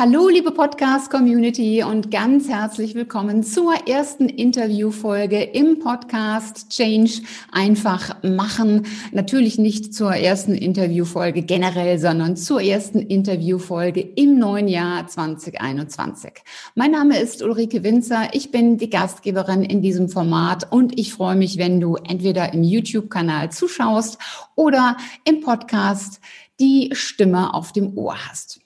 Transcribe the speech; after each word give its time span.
Hallo, 0.00 0.30
liebe 0.30 0.50
Podcast-Community 0.50 1.84
und 1.84 2.10
ganz 2.10 2.48
herzlich 2.48 2.94
willkommen 2.94 3.42
zur 3.42 3.86
ersten 3.86 4.30
Interviewfolge 4.30 5.42
im 5.42 5.78
Podcast 5.78 6.70
Change 6.70 7.20
einfach 7.52 8.16
machen. 8.22 8.86
Natürlich 9.12 9.58
nicht 9.58 9.92
zur 9.92 10.14
ersten 10.14 10.54
Interviewfolge 10.54 11.42
generell, 11.42 11.98
sondern 11.98 12.38
zur 12.38 12.62
ersten 12.62 13.00
Interviewfolge 13.00 14.00
im 14.00 14.38
neuen 14.38 14.68
Jahr 14.68 15.06
2021. 15.06 16.32
Mein 16.74 16.92
Name 16.92 17.18
ist 17.18 17.42
Ulrike 17.42 17.84
Winzer. 17.84 18.30
Ich 18.32 18.50
bin 18.50 18.78
die 18.78 18.88
Gastgeberin 18.88 19.62
in 19.62 19.82
diesem 19.82 20.08
Format 20.08 20.72
und 20.72 20.98
ich 20.98 21.12
freue 21.12 21.36
mich, 21.36 21.58
wenn 21.58 21.78
du 21.78 21.96
entweder 21.96 22.54
im 22.54 22.62
YouTube-Kanal 22.62 23.52
zuschaust 23.52 24.16
oder 24.54 24.96
im 25.26 25.42
Podcast 25.42 26.20
die 26.58 26.88
Stimme 26.94 27.52
auf 27.52 27.72
dem 27.72 27.98
Ohr 27.98 28.16
hast. 28.30 28.60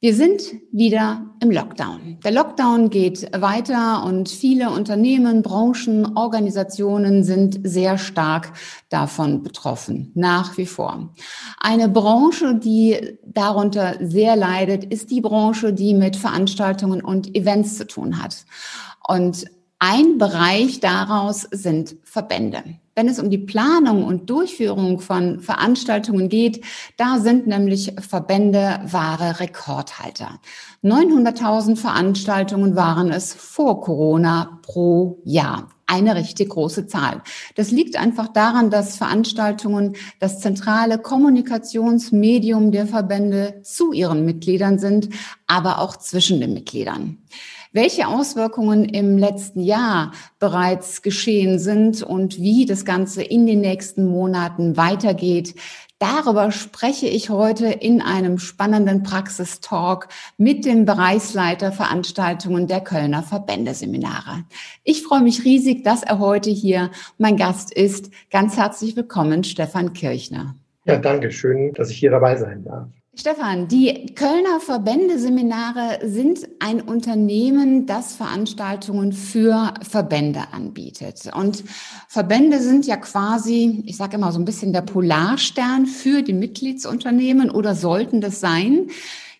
Wir 0.00 0.14
sind 0.14 0.42
wieder 0.70 1.26
im 1.42 1.50
Lockdown. 1.50 2.20
Der 2.22 2.30
Lockdown 2.30 2.88
geht 2.88 3.32
weiter 3.36 4.04
und 4.04 4.28
viele 4.28 4.70
Unternehmen, 4.70 5.42
Branchen, 5.42 6.16
Organisationen 6.16 7.24
sind 7.24 7.58
sehr 7.64 7.98
stark 7.98 8.52
davon 8.90 9.42
betroffen, 9.42 10.12
nach 10.14 10.56
wie 10.56 10.66
vor. 10.66 11.12
Eine 11.58 11.88
Branche, 11.88 12.54
die 12.54 13.18
darunter 13.24 13.96
sehr 14.00 14.36
leidet, 14.36 14.84
ist 14.84 15.10
die 15.10 15.20
Branche, 15.20 15.72
die 15.72 15.94
mit 15.94 16.14
Veranstaltungen 16.14 17.02
und 17.02 17.34
Events 17.34 17.76
zu 17.76 17.84
tun 17.84 18.22
hat. 18.22 18.44
Und 19.08 19.46
ein 19.80 20.16
Bereich 20.16 20.78
daraus 20.78 21.42
sind 21.50 21.96
Verbände. 22.04 22.62
Wenn 22.98 23.06
es 23.06 23.20
um 23.20 23.30
die 23.30 23.38
Planung 23.38 24.02
und 24.02 24.28
Durchführung 24.28 24.98
von 24.98 25.38
Veranstaltungen 25.38 26.28
geht, 26.28 26.64
da 26.96 27.20
sind 27.20 27.46
nämlich 27.46 27.92
Verbände 28.00 28.80
wahre 28.90 29.38
Rekordhalter. 29.38 30.40
900.000 30.82 31.76
Veranstaltungen 31.76 32.74
waren 32.74 33.12
es 33.12 33.32
vor 33.34 33.82
Corona 33.82 34.58
pro 34.62 35.20
Jahr 35.22 35.68
eine 35.86 36.16
richtig 36.16 36.48
große 36.48 36.88
Zahl. 36.88 37.22
Das 37.54 37.70
liegt 37.70 37.96
einfach 37.96 38.26
daran, 38.26 38.68
dass 38.68 38.96
Veranstaltungen 38.96 39.94
das 40.18 40.40
zentrale 40.40 40.98
Kommunikationsmedium 40.98 42.72
der 42.72 42.88
Verbände 42.88 43.60
zu 43.62 43.92
ihren 43.92 44.24
Mitgliedern 44.24 44.80
sind, 44.80 45.08
aber 45.46 45.78
auch 45.78 45.96
zwischen 45.96 46.40
den 46.40 46.52
Mitgliedern 46.52 47.18
welche 47.72 48.08
Auswirkungen 48.08 48.84
im 48.84 49.18
letzten 49.18 49.60
Jahr 49.60 50.12
bereits 50.38 51.02
geschehen 51.02 51.58
sind 51.58 52.02
und 52.02 52.38
wie 52.38 52.66
das 52.66 52.84
Ganze 52.84 53.22
in 53.22 53.46
den 53.46 53.60
nächsten 53.60 54.06
Monaten 54.06 54.76
weitergeht. 54.76 55.54
Darüber 55.98 56.52
spreche 56.52 57.08
ich 57.08 57.28
heute 57.28 57.66
in 57.66 58.00
einem 58.00 58.38
spannenden 58.38 59.02
Praxistalk 59.02 60.08
mit 60.36 60.64
dem 60.64 60.84
Bereichsleiter 60.84 61.72
Veranstaltungen 61.72 62.68
der 62.68 62.80
Kölner 62.80 63.24
Verbändeseminare. 63.24 64.44
Ich 64.84 65.02
freue 65.02 65.22
mich 65.22 65.44
riesig, 65.44 65.82
dass 65.82 66.04
er 66.04 66.20
heute 66.20 66.50
hier 66.50 66.92
mein 67.18 67.36
Gast 67.36 67.72
ist. 67.72 68.12
Ganz 68.30 68.56
herzlich 68.56 68.94
willkommen, 68.94 69.42
Stefan 69.42 69.92
Kirchner. 69.92 70.54
Ja, 70.84 70.98
danke 70.98 71.32
schön, 71.32 71.72
dass 71.74 71.90
ich 71.90 71.98
hier 71.98 72.12
dabei 72.12 72.36
sein 72.36 72.62
darf. 72.62 72.88
Stefan, 73.20 73.66
die 73.66 74.14
Kölner 74.14 74.60
Verbändeseminare 74.60 75.98
sind 76.04 76.48
ein 76.60 76.80
Unternehmen, 76.80 77.84
das 77.84 78.14
Veranstaltungen 78.14 79.12
für 79.12 79.74
Verbände 79.82 80.44
anbietet. 80.52 81.28
Und 81.34 81.64
Verbände 82.06 82.60
sind 82.60 82.86
ja 82.86 82.96
quasi, 82.96 83.82
ich 83.86 83.96
sage 83.96 84.18
immer 84.18 84.30
so 84.30 84.38
ein 84.38 84.44
bisschen 84.44 84.72
der 84.72 84.82
Polarstern 84.82 85.86
für 85.86 86.22
die 86.22 86.32
Mitgliedsunternehmen 86.32 87.50
oder 87.50 87.74
sollten 87.74 88.20
das 88.20 88.38
sein. 88.38 88.86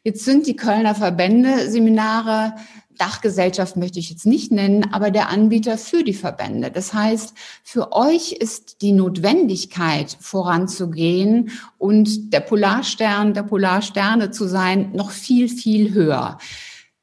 Jetzt 0.03 0.25
sind 0.25 0.49
die 0.49 0.57
Kölner 0.57 0.97
Verbändeseminare 0.97 2.55
Dachgesellschaft 2.99 3.77
möchte 3.77 3.99
ich 3.99 4.11
jetzt 4.11 4.27
nicht 4.27 4.53
nennen, 4.53 4.93
aber 4.93 5.11
der 5.11 5.29
Anbieter 5.29 5.79
für 5.79 6.05
die 6.05 6.15
Verbände. 6.15 6.71
Das 6.71 6.93
heißt, 6.93 7.35
für 7.65 7.93
euch 7.93 8.33
ist 8.33 8.83
die 8.83 8.93
Notwendigkeit 8.93 10.17
voranzugehen 10.21 11.51
und 11.79 12.33
der 12.33 12.41
Polarstern 12.41 13.35
der 13.35 13.45
Polarsterne 13.45 14.31
zu 14.31 14.47
sein 14.47 14.93
noch 14.93 15.11
viel, 15.11 15.49
viel 15.49 15.95
höher. 15.95 16.39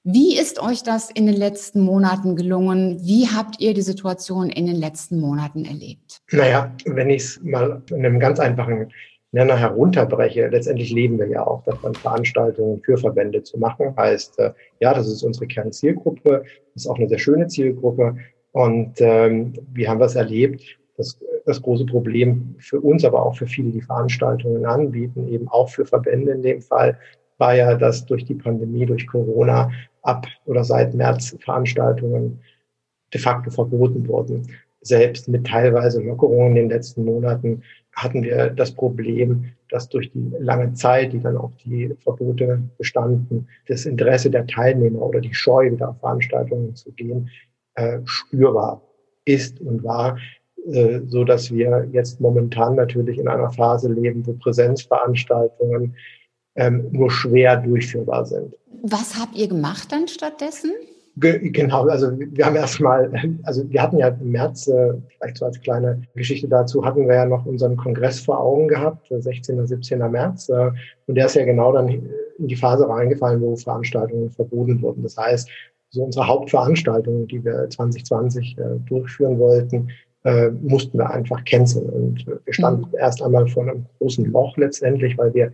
Wie 0.07 0.38
ist 0.38 0.61
euch 0.61 0.84
das 0.84 1.09
in 1.09 1.25
den 1.25 1.35
letzten 1.35 1.81
Monaten 1.81 2.35
gelungen? 2.35 3.00
Wie 3.01 3.28
habt 3.28 3.59
ihr 3.59 3.73
die 3.73 3.81
Situation 3.81 4.51
in 4.51 4.67
den 4.67 4.75
letzten 4.75 5.19
Monaten 5.19 5.66
erlebt? 5.66 6.22
Naja, 6.31 6.72
wenn 6.85 7.09
ich 7.09 7.23
es 7.23 7.41
mal 7.41 7.81
in 7.89 8.05
einem 8.05 8.19
ganz 8.19 8.39
einfachen 8.39 8.91
Nenner 9.35 9.57
herunterbreche, 9.57 10.47
letztendlich 10.47 10.91
leben 10.91 11.19
wir 11.19 11.28
ja 11.28 11.46
auch 11.46 11.62
davon, 11.63 11.94
Veranstaltungen 11.94 12.81
für 12.81 12.97
Verbände 12.97 13.44
zu 13.44 13.59
machen. 13.59 13.94
Heißt, 13.97 14.40
äh, 14.40 14.51
ja, 14.79 14.94
das 14.94 15.09
ist 15.09 15.23
unsere 15.23 15.46
Kernzielgruppe, 15.46 16.44
das 16.73 16.84
ist 16.84 16.88
auch 16.88 16.97
eine 16.97 17.09
sehr 17.09 17.19
schöne 17.19 17.47
Zielgruppe. 17.47 18.16
Und 18.53 18.94
ähm, 19.00 19.51
wie 19.73 19.90
haben 19.90 20.00
wir 20.00 20.06
es 20.06 20.16
erlebt? 20.16 20.63
Das, 20.96 21.19
das 21.46 21.62
große 21.62 21.85
Problem 21.85 22.56
für 22.59 22.79
uns, 22.79 23.03
aber 23.03 23.25
auch 23.25 23.35
für 23.35 23.46
viele, 23.46 23.72
die 23.72 23.81
Veranstaltungen 23.81 24.66
anbieten, 24.66 25.28
eben 25.28 25.50
auch 25.50 25.67
für 25.67 25.85
Verbände 25.85 26.31
in 26.31 26.41
dem 26.41 26.62
Fall, 26.62 26.97
war 27.38 27.53
ja, 27.53 27.75
dass 27.75 28.06
durch 28.06 28.23
die 28.23 28.35
Pandemie, 28.35 28.85
durch 28.85 29.06
Corona 29.06 29.69
ab 30.03 30.28
oder 30.46 30.63
seit 30.63 30.94
März 30.94 31.35
Veranstaltungen 31.41 32.40
de 33.13 33.19
facto 33.19 33.52
verboten 33.52 34.07
wurden. 34.07 34.47
Selbst 34.79 35.28
mit 35.28 35.46
teilweise 35.46 36.02
Lockerungen 36.02 36.52
in 36.52 36.56
den 36.56 36.69
letzten 36.69 37.03
Monaten 37.03 37.63
hatten 37.95 38.23
wir 38.23 38.50
das 38.50 38.73
Problem, 38.73 39.51
dass 39.69 39.89
durch 39.89 40.11
die 40.11 40.31
lange 40.39 40.73
Zeit, 40.73 41.13
die 41.13 41.19
dann 41.19 41.38
auch 41.38 41.51
die 41.63 41.95
Verbote 42.03 42.61
bestanden, 42.78 43.47
das 43.67 43.85
Interesse 43.85 44.29
der 44.29 44.45
Teilnehmer 44.45 45.01
oder 45.01 45.22
die 45.22 45.33
Scheu, 45.33 45.72
wieder 45.72 45.89
auf 45.89 46.00
Veranstaltungen 46.00 46.75
zu 46.75 46.91
gehen, 46.91 47.29
äh, 47.75 48.00
spürbar 48.05 48.81
ist 49.23 49.59
und 49.61 49.84
war, 49.84 50.17
äh, 50.72 51.01
so 51.07 51.23
dass 51.23 51.51
wir 51.51 51.88
jetzt 51.91 52.19
momentan 52.22 52.75
natürlich 52.75 53.17
in 53.17 53.28
einer 53.28 53.51
Phase 53.51 53.91
leben, 53.91 54.25
wo 54.28 54.34
Präsenzveranstaltungen 54.34 55.95
ähm, 56.55 56.88
nur 56.91 57.11
schwer 57.11 57.57
durchführbar 57.57 58.25
sind. 58.25 58.55
Was 58.84 59.19
habt 59.19 59.35
ihr 59.35 59.47
gemacht 59.47 59.91
dann 59.91 60.07
stattdessen? 60.07 60.72
Genau, 61.18 61.88
also 61.88 62.12
wir 62.20 62.46
haben 62.46 62.58
erstmal, 62.58 63.09
also 63.44 63.70
wir 63.70 63.81
hatten 63.81 63.98
ja 64.00 64.09
im 64.09 64.31
März, 64.31 64.68
äh, 64.68 64.94
vielleicht 65.18 65.38
so 65.38 65.46
als 65.46 65.62
kleine 65.62 66.02
Geschichte 66.14 66.50
dazu, 66.50 66.84
hatten 66.84 67.08
wir 67.08 67.16
ja 67.16 67.26
noch 67.26 67.46
unseren 67.46 67.78
Kongress 67.78 68.20
vor 68.20 68.42
Augen 68.42 68.68
gehabt, 68.68 69.08
16. 69.09 69.58
und 69.58 69.68
17. 69.68 70.00
März. 70.12 70.50
Äh, 70.50 70.72
und 71.08 71.16
der 71.16 71.28
ist 71.28 71.36
ja 71.36 71.46
genau 71.46 71.72
dann 71.72 71.88
in 71.88 72.48
die 72.48 72.56
Phase 72.58 72.90
reingefallen, 72.90 73.40
wo 73.40 73.56
Veranstaltungen 73.56 74.30
verboten 74.30 74.81
wurden. 74.81 75.03
Das 75.03 75.16
heißt, 75.16 75.50
so 75.90 76.03
unsere 76.03 76.28
Hauptveranstaltungen, 76.28 77.28
die 77.28 77.46
wir 77.46 77.70
2020 77.70 78.58
äh, 78.58 78.62
durchführen 78.86 79.40
wollten, 79.40 79.90
mussten 80.64 80.97
wir 80.97 81.08
einfach 81.12 81.46
canceln. 81.46 81.88
Und 81.88 82.26
wir 82.26 82.40
standen 82.52 82.88
mhm. 82.90 82.97
erst 82.97 83.22
einmal 83.22 83.46
vor 83.46 83.62
einem 83.62 83.86
großen 84.00 84.26
Loch 84.26 84.58
letztendlich, 84.58 85.16
weil 85.20 85.32
wir 85.36 85.53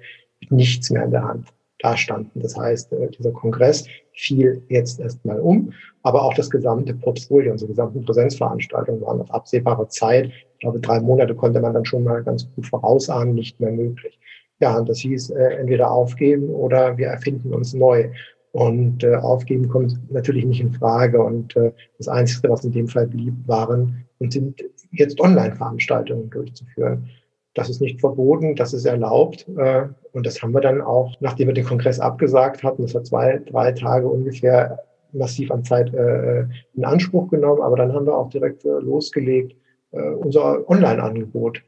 nichts 0.50 0.90
mehr 0.90 1.04
in 1.04 1.12
der 1.12 1.26
Hand 1.26 1.48
da 1.80 1.98
standen. 1.98 2.40
Das 2.40 2.56
heißt, 2.56 2.90
dieser 3.20 3.32
Kongress 3.32 3.86
fiel 4.16 4.62
jetzt 4.70 5.00
erstmal 5.00 5.40
um, 5.40 5.72
aber 6.04 6.24
auch 6.24 6.34
das 6.34 6.50
gesamte 6.50 6.94
Portfolio, 6.94 7.52
unsere 7.52 7.70
gesamten 7.70 8.04
Präsenzveranstaltungen 8.04 9.02
waren 9.02 9.22
auf 9.22 9.32
absehbare 9.32 9.88
Zeit, 9.88 10.28
ich 10.28 10.60
glaube 10.60 10.80
drei 10.80 11.00
Monate 11.00 11.34
konnte 11.36 11.60
man 11.60 11.74
dann 11.74 11.86
schon 11.86 12.04
mal 12.04 12.24
ganz 12.24 12.48
gut 12.56 12.68
vorausahnen, 12.68 13.34
nicht 13.34 13.60
mehr 13.60 13.72
möglich. 13.72 14.20
Ja, 14.60 14.78
und 14.78 14.88
das 14.88 15.00
hieß 15.00 15.32
äh, 15.32 15.56
entweder 15.56 15.90
aufgeben 15.90 16.50
oder 16.50 16.98
wir 16.98 17.08
erfinden 17.08 17.54
uns 17.54 17.74
neu. 17.74 18.10
Und 18.52 19.04
äh, 19.04 19.16
aufgeben 19.16 19.70
kommt 19.70 19.98
natürlich 20.12 20.46
nicht 20.46 20.62
in 20.62 20.74
Frage. 20.74 21.24
Und 21.24 21.56
äh, 21.56 21.72
das 21.98 22.08
Einzige, 22.08 22.50
was 22.50 22.64
in 22.64 22.72
dem 22.72 22.88
Fall 22.88 23.08
blieb, 23.08 23.34
waren 23.48 24.06
und 24.20 24.34
sind 24.34 24.64
jetzt 24.92 25.20
Online-Veranstaltungen 25.20 26.30
durchzuführen. 26.30 27.10
Das 27.54 27.70
ist 27.70 27.82
nicht 27.82 28.00
verboten, 28.00 28.56
das 28.56 28.74
ist 28.74 28.86
erlaubt. 28.86 29.46
Äh, 29.58 29.88
und 30.14 30.26
das 30.26 30.42
haben 30.42 30.54
wir 30.54 30.62
dann 30.62 30.82
auch, 30.82 31.16
nachdem 31.20 31.48
wir 31.48 31.54
den 31.54 31.66
Kongress 31.66 32.00
abgesagt 32.00 32.64
hatten, 32.64 32.84
das 32.84 32.94
war 32.94 33.04
zwei, 33.04 33.42
drei 33.46 33.72
Tage 33.74 34.08
ungefähr 34.08 34.80
massiv 35.12 35.52
an 35.52 35.66
Zeit 35.66 35.94
äh, 35.94 36.46
in 36.74 36.86
Anspruch 36.86 37.30
genommen. 37.30 37.62
Aber 37.62 37.76
dann 37.76 37.94
haben 37.94 38.06
wir 38.06 38.18
auch 38.18 38.30
direkt 38.30 38.66
äh, 38.66 38.80
losgelegt, 38.80 39.56
unser 39.94 40.70
Online-Angebot 40.70 41.62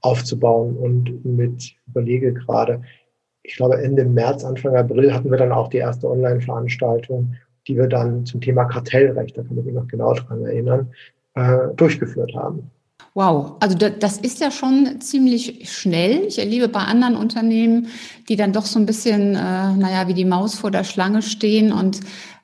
aufzubauen. 0.00 0.78
Und 0.78 1.22
mit, 1.26 1.74
überlege 1.86 2.32
gerade, 2.32 2.80
ich 3.42 3.56
glaube 3.56 3.82
Ende 3.82 4.06
März, 4.06 4.46
Anfang 4.46 4.74
April 4.74 5.12
hatten 5.12 5.30
wir 5.30 5.36
dann 5.36 5.52
auch 5.52 5.68
die 5.68 5.76
erste 5.76 6.08
Online-Veranstaltung, 6.08 7.34
die 7.68 7.76
wir 7.76 7.86
dann 7.86 8.24
zum 8.24 8.40
Thema 8.40 8.64
Kartellrecht, 8.64 9.36
da 9.36 9.42
kann 9.42 9.58
ich 9.58 9.64
mich 9.66 9.74
noch 9.74 9.88
genau 9.88 10.14
dran 10.14 10.46
erinnern, 10.46 10.90
durchgeführt 11.76 12.34
haben. 12.34 12.70
Wow, 13.16 13.56
also 13.60 13.78
das 13.78 14.18
ist 14.18 14.40
ja 14.40 14.50
schon 14.50 15.00
ziemlich 15.00 15.70
schnell. 15.72 16.26
Ich 16.26 16.38
erlebe 16.38 16.68
bei 16.68 16.80
anderen 16.80 17.16
Unternehmen, 17.16 17.88
die 18.28 18.36
dann 18.36 18.52
doch 18.52 18.66
so 18.66 18.78
ein 18.78 18.84
bisschen, 18.84 19.34
äh, 19.34 19.72
naja, 19.72 20.06
wie 20.06 20.12
die 20.12 20.26
Maus 20.26 20.54
vor 20.54 20.70
der 20.70 20.84
Schlange 20.84 21.22
stehen 21.22 21.72
und 21.72 22.00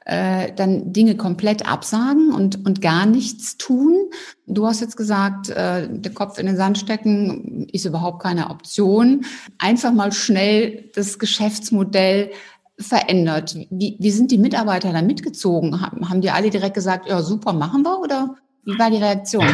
äh, 0.07 0.51
dann 0.57 0.95
Dinge 0.95 1.15
komplett 1.15 1.69
absagen 1.71 2.33
und, 2.33 2.65
und 2.65 2.81
gar 2.81 3.05
nichts 3.05 3.59
tun. 3.59 3.99
Du 4.47 4.67
hast 4.67 4.81
jetzt 4.81 4.97
gesagt, 4.97 5.51
äh, 5.51 5.91
der 5.91 6.15
Kopf 6.15 6.39
in 6.39 6.47
den 6.47 6.57
Sand 6.57 6.79
stecken 6.79 7.69
ist 7.71 7.85
überhaupt 7.85 8.23
keine 8.23 8.49
Option. 8.49 9.27
Einfach 9.59 9.93
mal 9.93 10.11
schnell 10.11 10.89
das 10.95 11.19
Geschäftsmodell 11.19 12.31
verändert. 12.79 13.59
Wie, 13.69 13.99
wie 14.01 14.11
sind 14.11 14.31
die 14.31 14.39
Mitarbeiter 14.39 14.91
da 14.91 15.03
mitgezogen? 15.03 15.83
Haben, 15.83 16.09
haben 16.09 16.23
die 16.23 16.31
alle 16.31 16.49
direkt 16.49 16.73
gesagt, 16.73 17.11
ja 17.11 17.21
super, 17.21 17.53
machen 17.53 17.83
wir? 17.83 18.01
Oder 18.01 18.37
wie 18.65 18.79
war 18.79 18.91
die 18.91 18.97
Reaktion? 18.97 19.45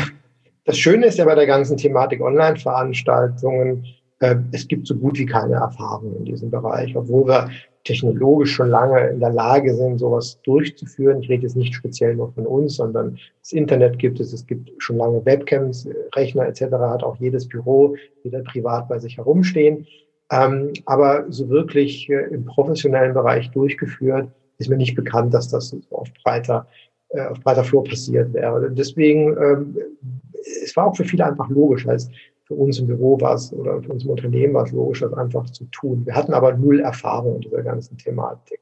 Das 0.69 0.77
Schöne 0.77 1.07
ist 1.07 1.17
ja 1.17 1.25
bei 1.25 1.35
der 1.35 1.47
ganzen 1.47 1.79
Thematik 1.79 2.21
Online-Veranstaltungen, 2.21 3.87
äh, 4.21 4.37
es 4.53 4.69
gibt 4.69 4.87
so 4.87 4.95
gut 4.95 5.19
wie 5.19 5.25
keine 5.25 5.55
Erfahrung 5.55 6.15
in 6.19 6.27
diesem 6.27 6.51
Bereich, 6.51 6.95
obwohl 6.95 7.27
wir 7.27 7.49
technologisch 7.85 8.53
schon 8.53 8.69
lange 8.69 9.09
in 9.09 9.19
der 9.19 9.31
Lage 9.31 9.75
sind, 9.75 9.97
sowas 9.97 10.39
durchzuführen. 10.43 11.23
Ich 11.23 11.31
rede 11.31 11.45
jetzt 11.45 11.57
nicht 11.57 11.75
speziell 11.75 12.17
nur 12.17 12.35
von 12.35 12.47
uns, 12.47 12.77
sondern 12.77 13.19
das 13.41 13.53
Internet 13.53 13.99
gibt 13.99 14.21
es, 14.21 14.35
es 14.35 14.47
gibt 14.47 14.71
schon 14.77 14.99
lange 14.99 15.25
Webcams, 15.25 15.89
Rechner 16.15 16.47
etc. 16.47 16.65
hat 16.65 17.03
auch 17.03 17.17
jedes 17.17 17.49
Büro, 17.49 17.97
jeder 18.23 18.43
privat 18.43 18.91
bei 18.91 18.99
sich 18.99 19.17
herumstehen. 19.17 19.87
Ähm, 20.31 20.75
aber 20.85 21.25
so 21.31 21.49
wirklich 21.49 22.11
äh, 22.11 22.27
im 22.31 22.45
professionellen 22.45 23.15
Bereich 23.15 23.51
durchgeführt, 23.53 24.29
ist 24.59 24.69
mir 24.69 24.77
nicht 24.77 24.97
bekannt, 24.97 25.33
dass 25.33 25.49
das 25.49 25.75
auf 25.89 26.09
breiter, 26.23 26.67
äh, 27.09 27.23
auf 27.23 27.41
breiter 27.41 27.65
Flur 27.65 27.85
passiert 27.85 28.35
wäre. 28.35 28.71
Deswegen 28.71 29.35
ähm, 29.39 29.77
es 30.65 30.77
war 30.77 30.87
auch 30.87 30.97
für 30.97 31.05
viele 31.05 31.27
einfach 31.27 31.49
logisch. 31.49 31.87
Heißt, 31.87 32.11
für 32.49 32.55
uns 32.55 32.79
im 32.79 32.87
Büro 32.87 33.21
war 33.21 33.35
es 33.35 33.53
oder 33.53 33.83
für 33.83 33.93
uns 33.93 34.05
im 34.05 34.11
Unternehmen 34.11 34.55
war 34.55 34.65
es 34.65 34.73
logisch, 34.73 35.01
das 35.01 35.13
einfach 35.13 35.45
zu 35.51 35.65
tun. 35.67 36.05
Wir 36.07 36.15
hatten 36.15 36.33
aber 36.33 36.55
null 36.55 36.81
Erfahrung 36.81 37.37
in 37.37 37.41
dieser 37.43 37.63
ganzen 37.63 37.99
Thematik. 37.99 38.61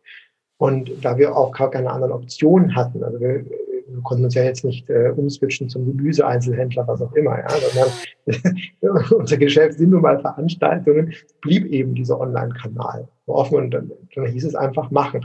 Und 0.59 0.91
da 1.03 1.17
wir 1.17 1.37
auch 1.37 1.53
keine 1.53 1.91
anderen 1.91 2.13
Optionen 2.13 2.75
hatten, 2.75 3.05
also 3.05 3.21
wir, 3.21 3.45
wir 3.45 4.03
konnten 4.03 4.25
uns 4.25 4.35
ja 4.35 4.43
jetzt 4.43 4.65
nicht 4.65 4.89
äh, 4.91 5.11
umswitchen 5.15 5.69
zum 5.69 5.87
Gemüseeinzelhändler, 5.87 6.89
was 6.89 7.03
auch 7.03 7.13
immer, 7.13 7.39
ja, 7.39 7.49
sondern 7.49 9.05
unser 9.19 9.37
Geschäft 9.37 9.79
sind 9.79 9.91
nun 9.91 10.03
mal 10.03 10.19
Veranstaltungen, 10.19 11.13
blieb 11.43 11.67
eben 11.67 11.95
dieser 11.95 12.19
Online-Kanal 12.19 13.07
offen 13.27 13.59
und 13.59 13.71
dann, 13.71 13.93
dann 14.15 14.27
hieß 14.27 14.45
es 14.45 14.55
einfach 14.55 14.91
machen. 14.91 15.25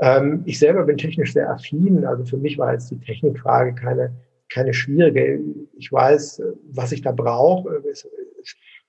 Ähm, 0.00 0.42
ich 0.44 0.58
selber 0.58 0.84
bin 0.84 0.98
technisch 0.98 1.32
sehr 1.32 1.50
affin, 1.50 2.04
also 2.04 2.24
für 2.24 2.36
mich 2.36 2.58
war 2.58 2.72
jetzt 2.72 2.90
die 2.90 3.00
Technikfrage 3.00 3.74
keine 3.74 4.12
keine 4.48 4.72
schwierige. 4.72 5.40
Ich 5.76 5.92
weiß, 5.92 6.42
was 6.72 6.92
ich 6.92 7.02
da 7.02 7.12
brauche. 7.12 7.82
Es, 7.90 8.08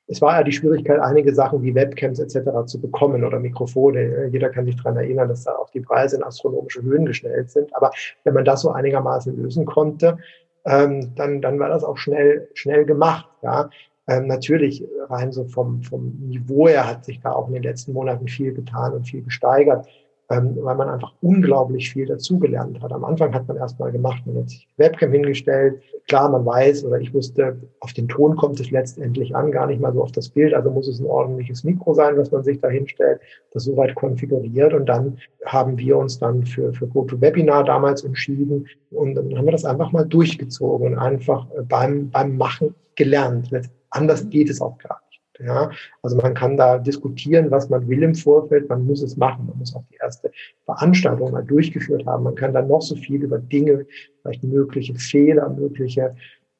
es 0.07 0.21
war 0.21 0.37
ja 0.37 0.43
die 0.43 0.53
Schwierigkeit, 0.53 0.99
einige 0.99 1.33
Sachen 1.33 1.61
wie 1.61 1.75
Webcams 1.75 2.19
etc. 2.19 2.65
zu 2.65 2.79
bekommen 2.79 3.23
oder 3.25 3.39
Mikrofone. 3.39 4.27
Jeder 4.31 4.49
kann 4.49 4.65
sich 4.65 4.77
daran 4.77 4.97
erinnern, 4.97 5.27
dass 5.27 5.43
da 5.43 5.55
auch 5.55 5.69
die 5.69 5.81
Preise 5.81 6.15
in 6.15 6.23
astronomische 6.23 6.81
Höhen 6.81 7.05
gestellt 7.05 7.49
sind. 7.49 7.75
Aber 7.75 7.91
wenn 8.23 8.33
man 8.33 8.45
das 8.45 8.61
so 8.61 8.71
einigermaßen 8.71 9.35
lösen 9.35 9.65
konnte, 9.65 10.17
ähm, 10.65 11.13
dann, 11.15 11.41
dann 11.41 11.59
war 11.59 11.69
das 11.69 11.83
auch 11.83 11.97
schnell, 11.97 12.49
schnell 12.53 12.85
gemacht. 12.85 13.27
Ja. 13.41 13.69
Ähm, 14.07 14.27
natürlich 14.27 14.85
rein 15.09 15.33
so 15.33 15.43
vom, 15.45 15.81
vom 15.81 16.15
Niveau 16.19 16.69
her 16.69 16.87
hat 16.87 17.03
sich 17.03 17.19
da 17.19 17.33
auch 17.33 17.47
in 17.47 17.55
den 17.55 17.63
letzten 17.63 17.91
Monaten 17.91 18.27
viel 18.27 18.53
getan 18.53 18.93
und 18.93 19.05
viel 19.05 19.23
gesteigert 19.23 19.87
ähm, 20.29 20.57
weil 20.61 20.75
man 20.75 20.89
einfach 20.89 21.13
unglaublich 21.21 21.91
viel 21.91 22.05
dazugelernt 22.05 22.81
hat. 22.81 22.91
Am 22.91 23.05
Anfang 23.05 23.33
hat 23.33 23.47
man 23.47 23.57
erstmal 23.57 23.91
gemacht, 23.91 24.21
man 24.25 24.37
hat 24.37 24.49
sich 24.49 24.67
Webcam 24.75 25.11
hingestellt. 25.13 25.81
Klar, 26.07 26.29
man 26.29 26.45
weiß 26.45 26.83
oder 26.83 26.99
ich 26.99 27.13
wusste, 27.13 27.61
auf 27.79 27.93
den 27.93 28.09
Ton 28.09 28.35
kommt 28.35 28.59
es 28.59 28.69
letztendlich 28.69 29.35
an, 29.35 29.51
gar 29.51 29.67
nicht 29.67 29.79
mal 29.79 29.93
so 29.93 30.03
auf 30.03 30.11
das 30.11 30.29
Bild. 30.29 30.53
Also 30.53 30.69
muss 30.69 30.87
es 30.87 30.99
ein 30.99 31.05
ordentliches 31.05 31.63
Mikro 31.63 31.93
sein, 31.93 32.17
was 32.17 32.31
man 32.31 32.43
sich 32.43 32.59
da 32.59 32.67
hinstellt, 32.67 33.21
das 33.53 33.63
soweit 33.63 33.95
konfiguriert. 33.95 34.73
Und 34.73 34.87
dann 34.87 35.17
haben 35.45 35.77
wir 35.77 35.97
uns 35.97 36.19
dann 36.19 36.43
für, 36.43 36.73
für 36.73 36.87
GoToWebinar 36.87 37.63
damals 37.63 38.03
entschieden 38.03 38.67
und 38.91 39.15
dann 39.15 39.37
haben 39.37 39.45
wir 39.45 39.51
das 39.53 39.65
einfach 39.65 39.91
mal 39.93 40.05
durchgezogen 40.05 40.93
und 40.93 40.99
einfach 40.99 41.47
äh, 41.51 41.61
beim, 41.63 42.09
beim 42.09 42.37
Machen 42.37 42.75
gelernt. 42.95 43.49
Anders 43.91 44.29
geht 44.29 44.49
es 44.49 44.61
auch 44.61 44.77
gar 44.77 44.99
nicht. 44.99 45.06
Ja, 45.39 45.69
also 46.01 46.17
man 46.17 46.33
kann 46.33 46.57
da 46.57 46.77
diskutieren, 46.77 47.51
was 47.51 47.69
man 47.69 47.87
will 47.87 48.03
im 48.03 48.15
Vorfeld. 48.15 48.69
Man 48.69 48.85
muss 48.85 49.01
es 49.03 49.17
machen. 49.17 49.45
Man 49.47 49.57
muss 49.59 49.75
auch 49.75 49.83
die 49.91 49.97
erste 50.01 50.31
Veranstaltung 50.65 51.31
mal 51.31 51.43
durchgeführt 51.43 52.05
haben. 52.05 52.23
Man 52.23 52.35
kann 52.35 52.53
dann 52.53 52.67
noch 52.67 52.81
so 52.81 52.95
viel 52.95 53.23
über 53.23 53.37
Dinge, 53.37 53.85
vielleicht 54.21 54.43
mögliche 54.43 54.95
Fehler, 54.95 55.49
mögliche 55.49 56.15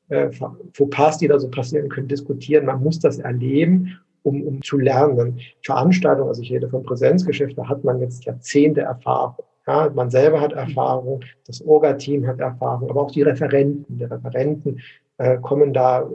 äh, 0.10 0.30
Fauxpas, 0.32 1.18
die 1.18 1.28
da 1.28 1.40
so 1.40 1.50
passieren 1.50 1.90
können, 1.90 2.08
diskutieren. 2.08 2.66
Man 2.66 2.84
muss 2.84 3.00
das 3.00 3.20
erleben, 3.20 4.00
um, 4.24 4.42
um 4.44 4.62
zu 4.62 4.78
lernen. 4.78 5.40
Veranstaltungen, 5.64 6.30
also 6.30 6.42
ich 6.42 6.52
rede 6.52 6.70
von 6.70 6.84
Präsenzgeschäften, 6.84 7.64
da 7.64 7.70
hat 7.70 7.84
man 7.84 8.00
jetzt 8.00 8.26
Jahrzehnte 8.26 8.82
Erfahrung. 8.82 9.46
Ja, 9.66 9.92
man 9.94 10.10
selber 10.10 10.40
hat 10.40 10.54
Erfahrung, 10.54 11.22
das 11.46 11.62
Orga-Team 11.66 12.26
hat 12.26 12.40
Erfahrung, 12.40 12.90
aber 12.90 13.02
auch 13.02 13.12
die 13.12 13.24
Referenten. 13.24 13.98
Die 13.98 14.06
Referenten 14.06 14.80
äh, 15.18 15.38
kommen 15.40 15.74
da 15.74 16.10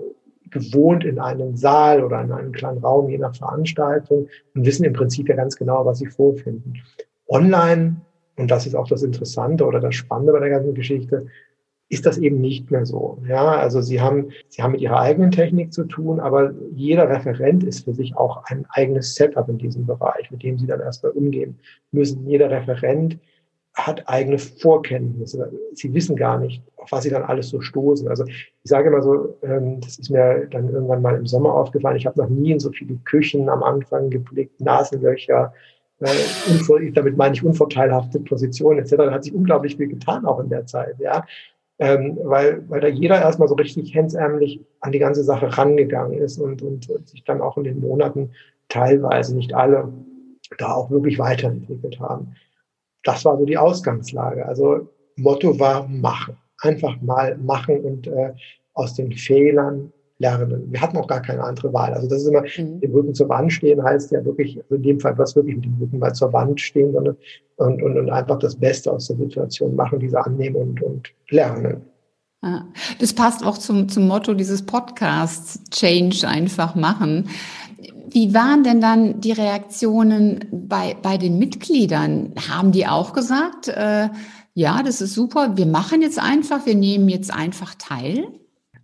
gewohnt 0.52 1.04
in 1.04 1.19
einem 1.19 1.56
Saal 1.56 2.04
oder 2.04 2.22
in 2.22 2.31
einem 2.31 2.52
kleinen 2.52 2.78
Raum, 2.78 3.08
je 3.08 3.19
nach 3.19 3.34
Veranstaltung 3.34 4.28
und 4.54 4.66
wissen 4.66 4.84
im 4.84 4.93
Prinzip 4.93 5.28
ja 5.28 5.34
ganz 5.34 5.56
genau, 5.56 5.84
was 5.84 5.99
sie 5.99 6.06
vorfinden. 6.06 6.75
Online, 7.28 7.96
und 8.37 8.50
das 8.50 8.66
ist 8.66 8.75
auch 8.75 8.88
das 8.88 9.02
Interessante 9.02 9.64
oder 9.64 9.81
das 9.81 9.94
Spannende 9.94 10.32
bei 10.32 10.40
der 10.40 10.50
ganzen 10.50 10.75
Geschichte, 10.75 11.26
ist 11.88 12.06
das 12.06 12.16
eben 12.16 12.40
nicht 12.40 12.70
mehr 12.70 12.87
so. 12.87 13.19
Ja, 13.28 13.56
also 13.56 13.82
sie 13.82 14.00
haben, 14.00 14.31
sie 14.49 14.62
haben 14.62 14.72
mit 14.72 14.81
ihrer 14.81 14.99
eigenen 14.99 15.31
Technik 15.31 15.75
zu 15.75 15.84
tun, 15.84 16.20
aber 16.20 16.54
jeder 16.75 17.10
Referent 17.10 17.64
ist 17.64 17.84
für 17.84 17.93
sich 17.93 18.16
auch 18.16 18.44
ein 18.46 18.64
eigenes 18.70 19.14
Setup 19.14 19.46
in 19.50 19.58
diesem 19.58 19.84
Bereich, 19.84 20.31
mit 20.31 20.43
dem 20.43 20.56
sie 20.56 20.66
dann 20.66 20.81
erstmal 20.81 21.12
umgehen 21.12 21.58
müssen. 21.90 22.26
Jeder 22.26 22.50
Referent 22.50 23.19
hat 23.75 24.07
eigene 24.07 24.39
Vorkenntnisse. 24.39 25.51
Sie 25.73 25.93
wissen 25.95 26.15
gar 26.17 26.39
nicht, 26.39 26.63
auf 26.77 26.93
was 26.93 27.05
sie 27.05 27.11
dann 27.11 27.23
alles 27.23 27.49
so 27.49 27.61
stoßen. 27.61 28.07
Also 28.09 28.25
ich 28.27 28.53
sage 28.65 28.89
immer 28.89 29.03
so, 29.03 29.37
ähm, 29.43 29.81
das 29.81 29.99
ist 29.99 30.11
mir 30.11 30.47
dann 30.51 30.69
irgendwann 30.69 31.03
mal 31.03 31.17
im 31.17 31.27
Sommer 31.27 31.55
aufgefallen, 31.55 31.97
ich 31.97 32.07
habe 32.07 32.21
noch 32.21 32.29
nie 32.29 32.53
in 32.53 32.61
so 32.61 32.71
viele 32.71 32.97
Küchen 33.05 33.49
am 33.49 33.63
Anfang 33.63 34.11
geblickt, 34.11 34.61
Nasenlöcher, 34.61 35.55
äh, 36.01 36.93
damit 36.93 37.17
meine 37.17 37.35
ich 37.35 37.45
unvorteilhafte 37.45 38.21
Positionen 38.21 38.81
etc. 38.81 38.97
Da 38.97 39.11
hat 39.11 39.25
sich 39.25 39.35
unglaublich 39.35 39.77
viel 39.77 39.89
getan 39.89 40.27
auch 40.27 40.41
in 40.41 40.51
der 40.51 40.67
Zeit, 40.67 40.97
ja. 40.99 41.25
Ähm, 41.79 42.19
weil, 42.23 42.63
weil 42.69 42.81
da 42.81 42.89
jeder 42.89 43.21
erstmal 43.21 43.49
so 43.49 43.55
richtig 43.55 43.95
hemsärmlich 43.95 44.61
an 44.81 44.93
die 44.93 44.99
ganze 44.99 45.25
Sache 45.25 45.57
rangegangen 45.57 46.19
ist 46.19 46.39
und, 46.39 46.63
und 46.63 46.89
sich 47.09 47.25
dann 47.25 47.41
auch 47.41 47.57
in 47.57 47.65
den 47.65 47.81
Monaten 47.81 48.33
teilweise, 48.69 49.35
nicht 49.35 49.55
alle, 49.55 49.89
da 50.59 50.75
auch 50.75 50.91
wirklich 50.91 51.19
weiterentwickelt 51.19 51.99
haben 51.99 52.35
das 53.04 53.25
war 53.25 53.38
so 53.38 53.44
die 53.44 53.59
Ausgangslage. 53.59 54.47
Also 54.47 54.88
Motto 55.16 55.59
war 55.59 55.87
machen. 55.88 56.37
Einfach 56.61 57.00
mal 57.00 57.37
machen 57.38 57.80
und 57.80 58.06
äh, 58.06 58.32
aus 58.75 58.94
den 58.94 59.12
Fehlern 59.12 59.92
lernen. 60.18 60.73
Wir 60.73 60.80
hatten 60.80 60.97
auch 60.97 61.09
gar 61.09 61.21
keine 61.21 61.42
andere 61.42 61.73
Wahl. 61.73 61.92
Also 61.92 62.09
das 62.09 62.23
ist 62.23 62.28
immer, 62.28 62.42
mhm. 62.42 62.80
den 62.80 62.92
Rücken 62.92 63.14
zur 63.14 63.28
Wand 63.28 63.52
stehen 63.52 63.82
heißt 63.82 64.12
ja 64.12 64.25
wirklich, 64.25 64.56
also 64.62 64.76
in 64.76 64.82
dem 64.82 65.00
Fall 65.00 65.18
was 65.18 65.35
wirklich 65.35 65.56
mit 65.56 65.64
dem 65.64 65.76
Rücken 65.80 65.99
mal 65.99 66.14
zur 66.14 66.32
Wand 66.32 66.61
stehen, 66.61 66.92
sondern 66.92 67.16
und, 67.56 67.82
und, 67.82 67.99
und 67.99 68.11
einfach 68.11 68.38
das 68.38 68.54
Beste 68.54 68.92
aus 68.92 69.09
der 69.09 69.16
Situation 69.16 69.75
machen, 69.75 69.99
diese 69.99 70.25
annehmen 70.25 70.56
und, 70.56 70.82
und 70.82 71.12
lernen. 71.28 71.82
Das 72.99 73.12
passt 73.12 73.47
auch 73.47 73.56
zum, 73.56 73.88
zum 73.88 74.09
Motto 74.09 74.35
dieses 74.35 74.66
Podcasts, 74.66 75.62
Change 75.71 76.26
einfach 76.26 76.75
machen. 76.75 77.28
Wie 78.09 78.35
waren 78.35 78.65
denn 78.65 78.81
dann 78.81 79.21
die 79.21 79.33
Reaktionen 79.33 80.45
bei, 80.51 80.97
bei 81.01 81.17
den 81.17 81.39
Mitgliedern? 81.39 82.35
Haben 82.49 82.73
die 82.73 82.87
auch 82.87 83.12
gesagt, 83.12 83.69
äh, 83.69 84.09
ja, 84.55 84.83
das 84.83 85.01
ist 85.01 85.15
super, 85.15 85.57
wir 85.57 85.67
machen 85.67 86.03
jetzt 86.03 86.19
einfach, 86.19 86.67
wir 86.67 86.75
nehmen 86.75 87.09
jetzt 87.09 87.33
einfach 87.33 87.75
teil? 87.75 88.29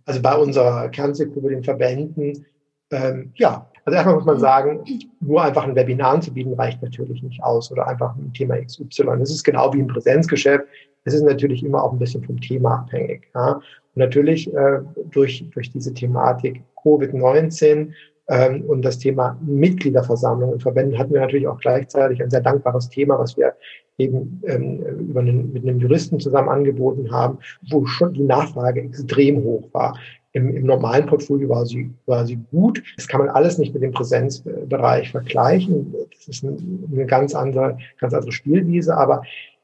Also 0.05 0.21
bei 0.21 0.35
unserer 0.35 0.89
Kernzielgruppe, 0.89 1.49
den 1.49 1.63
Verbänden, 1.63 2.45
ähm, 2.91 3.31
ja. 3.35 3.67
Also 3.85 3.95
erstmal 3.95 4.15
muss 4.15 4.25
man 4.25 4.39
sagen, 4.39 4.83
nur 5.19 5.43
einfach 5.43 5.63
ein 5.63 5.75
Webinar 5.75 6.13
anzubieten 6.13 6.53
reicht 6.53 6.81
natürlich 6.81 7.23
nicht 7.23 7.41
aus 7.43 7.71
oder 7.71 7.87
einfach 7.87 8.15
ein 8.15 8.33
Thema 8.33 8.57
XY. 8.57 9.05
Das 9.19 9.31
ist 9.31 9.43
genau 9.43 9.73
wie 9.73 9.79
im 9.79 9.87
Präsenzgeschäft. 9.87 10.65
Es 11.05 11.13
ist 11.13 11.23
natürlich 11.23 11.63
immer 11.63 11.83
auch 11.83 11.93
ein 11.93 11.99
bisschen 11.99 12.23
vom 12.23 12.39
Thema 12.39 12.79
abhängig. 12.79 13.29
Ja. 13.33 13.53
Und 13.53 13.63
natürlich 13.95 14.53
äh, 14.53 14.79
durch, 15.11 15.43
durch 15.53 15.71
diese 15.71 15.93
Thematik 15.93 16.61
Covid-19 16.83 17.65
ähm, 17.67 17.93
und 18.29 18.83
das 18.83 18.99
Thema 18.99 19.37
Mitgliederversammlung 19.41 20.53
in 20.53 20.59
Verbänden 20.59 20.99
hatten 20.99 21.13
wir 21.13 21.21
natürlich 21.21 21.47
auch 21.47 21.59
gleichzeitig 21.59 22.21
ein 22.21 22.29
sehr 22.29 22.41
dankbares 22.41 22.89
Thema, 22.89 23.17
was 23.17 23.35
wir 23.37 23.55
eben 23.97 24.41
ähm, 24.45 24.81
über 25.09 25.19
einen, 25.19 25.51
mit 25.51 25.63
einem 25.63 25.79
Juristen 25.79 26.19
zusammen 26.19 26.49
angeboten 26.49 27.11
haben, 27.11 27.39
wo 27.69 27.85
schon 27.85 28.13
die 28.13 28.23
Nachfrage 28.23 28.81
extrem 28.81 29.43
hoch 29.43 29.67
war. 29.73 29.97
Im, 30.31 30.55
Im 30.55 30.65
normalen 30.65 31.07
Portfolio 31.07 31.49
war 31.49 31.65
sie, 31.65 31.91
war 32.05 32.25
sie 32.25 32.39
gut. 32.51 32.83
Das 32.95 33.07
kann 33.07 33.19
man 33.19 33.29
alles 33.29 33.57
nicht 33.57 33.73
mit 33.73 33.81
dem 33.81 33.91
Präsenzbereich 33.91 35.11
vergleichen. 35.11 35.93
Das 36.15 36.27
ist 36.27 36.45
eine 36.45 37.05
ganz 37.07 37.33
andere, 37.33 37.77
ganz 37.99 38.13
andere 38.13 38.31
Spielwiese. 38.31 38.95
Aber 38.95 39.23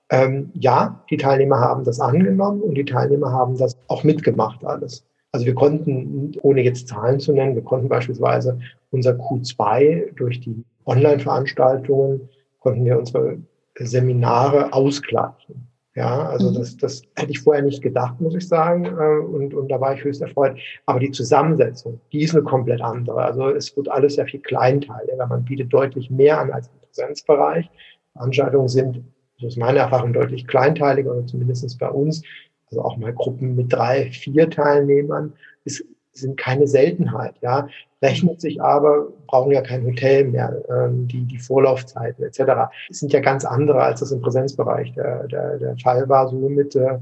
ähm, 0.09 0.49
ja, 0.53 1.03
die 1.09 1.17
Teilnehmer 1.17 1.59
haben 1.59 1.83
das 1.83 1.99
angenommen 1.99 2.61
und 2.61 2.75
die 2.75 2.85
Teilnehmer 2.85 3.31
haben 3.31 3.57
das 3.57 3.77
auch 3.87 4.03
mitgemacht 4.03 4.65
alles. 4.65 5.05
Also 5.35 5.47
wir 5.47 5.53
konnten, 5.53 6.31
ohne 6.43 6.61
jetzt 6.61 6.87
Zahlen 6.87 7.19
zu 7.19 7.33
nennen, 7.33 7.55
wir 7.55 7.61
konnten 7.61 7.89
beispielsweise 7.89 8.57
unser 8.91 9.11
Q2 9.11 10.15
durch 10.15 10.39
die 10.39 10.63
Online-Veranstaltungen, 10.85 12.29
konnten 12.59 12.85
wir 12.85 12.97
unsere 12.97 13.39
Seminare 13.77 14.71
ausgleichen. 14.71 15.67
Ja, 15.93 16.29
also 16.29 16.51
mhm. 16.51 16.55
das, 16.55 16.77
das 16.77 17.01
hätte 17.17 17.31
ich 17.31 17.41
vorher 17.41 17.63
nicht 17.63 17.81
gedacht, 17.81 18.21
muss 18.21 18.33
ich 18.33 18.47
sagen. 18.47 18.85
Äh, 18.85 19.25
und, 19.25 19.53
und 19.53 19.67
da 19.69 19.81
war 19.81 19.93
ich 19.93 20.05
höchst 20.05 20.21
erfreut. 20.21 20.57
Aber 20.85 21.01
die 21.01 21.11
Zusammensetzung, 21.11 21.99
die 22.13 22.23
ist 22.23 22.33
eine 22.33 22.45
komplett 22.45 22.79
andere. 22.79 23.21
Also 23.21 23.49
es 23.49 23.75
wird 23.75 23.91
alles 23.91 24.15
sehr 24.15 24.27
viel 24.27 24.39
kleinteiliger. 24.39 25.27
Man 25.27 25.43
bietet 25.43 25.73
deutlich 25.73 26.09
mehr 26.09 26.39
an 26.39 26.49
als 26.49 26.67
im 26.67 26.79
Präsenzbereich. 26.79 27.69
Veranstaltungen 28.13 28.69
sind, 28.69 29.03
so 29.37 29.47
ist 29.47 29.57
meine 29.57 29.79
Erfahrung, 29.79 30.13
deutlich 30.13 30.47
kleinteiliger 30.47 31.11
oder 31.11 31.27
zumindest 31.27 31.77
bei 31.77 31.89
uns. 31.89 32.21
Also 32.69 32.83
auch 32.83 32.97
mal 32.97 33.13
Gruppen 33.13 33.55
mit 33.55 33.71
drei, 33.71 34.11
vier 34.11 34.49
Teilnehmern 34.49 35.33
ist, 35.63 35.85
sind 36.13 36.37
keine 36.37 36.67
Seltenheit. 36.67 37.35
Ja, 37.41 37.67
rechnet 38.01 38.41
sich 38.41 38.61
aber, 38.61 39.07
brauchen 39.27 39.51
ja 39.51 39.61
kein 39.61 39.85
Hotel 39.85 40.25
mehr, 40.25 40.63
ähm, 40.69 41.07
die, 41.07 41.25
die 41.25 41.37
Vorlaufzeiten 41.37 42.23
etc. 42.23 42.71
sind 42.89 43.13
ja 43.13 43.19
ganz 43.19 43.45
andere, 43.45 43.81
als 43.81 43.99
das 43.99 44.11
im 44.11 44.21
Präsenzbereich 44.21 44.93
der, 44.93 45.27
der, 45.27 45.57
der 45.57 45.77
Fall 45.77 46.07
war. 46.07 46.27
Somit, 46.29 46.75
äh, 46.75 46.99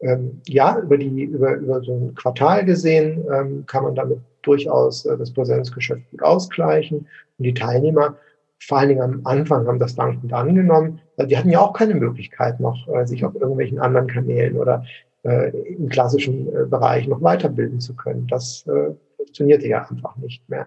ähm, 0.00 0.40
ja, 0.46 0.78
über, 0.78 0.96
die, 0.96 1.24
über, 1.24 1.54
über 1.56 1.82
so 1.82 1.92
ein 1.92 2.14
Quartal 2.14 2.64
gesehen 2.64 3.24
ähm, 3.32 3.64
kann 3.66 3.84
man 3.84 3.94
damit 3.94 4.18
durchaus 4.42 5.04
äh, 5.04 5.16
das 5.16 5.32
Präsenzgeschäft 5.32 6.10
gut 6.10 6.22
ausgleichen. 6.22 7.06
Und 7.38 7.44
die 7.44 7.54
Teilnehmer, 7.54 8.16
vor 8.60 8.78
allen 8.78 8.90
Dingen 8.90 9.02
am 9.02 9.20
Anfang, 9.24 9.66
haben 9.66 9.78
das 9.78 9.94
dankend 9.94 10.32
angenommen. 10.32 11.00
Die 11.18 11.36
hatten 11.36 11.50
ja 11.50 11.60
auch 11.60 11.72
keine 11.72 11.94
Möglichkeit 11.94 12.60
noch, 12.60 12.86
äh, 12.88 13.06
sich 13.06 13.24
auf 13.24 13.34
irgendwelchen 13.34 13.78
anderen 13.78 14.06
Kanälen 14.06 14.56
oder 14.56 14.84
äh, 15.22 15.50
im 15.50 15.88
klassischen 15.88 16.48
äh, 16.48 16.66
Bereich 16.66 17.08
noch 17.08 17.22
weiterbilden 17.22 17.80
zu 17.80 17.94
können. 17.94 18.26
Das 18.28 18.66
äh, 18.66 18.94
funktionierte 19.16 19.66
ja 19.66 19.86
einfach 19.88 20.16
nicht 20.16 20.46
mehr. 20.48 20.66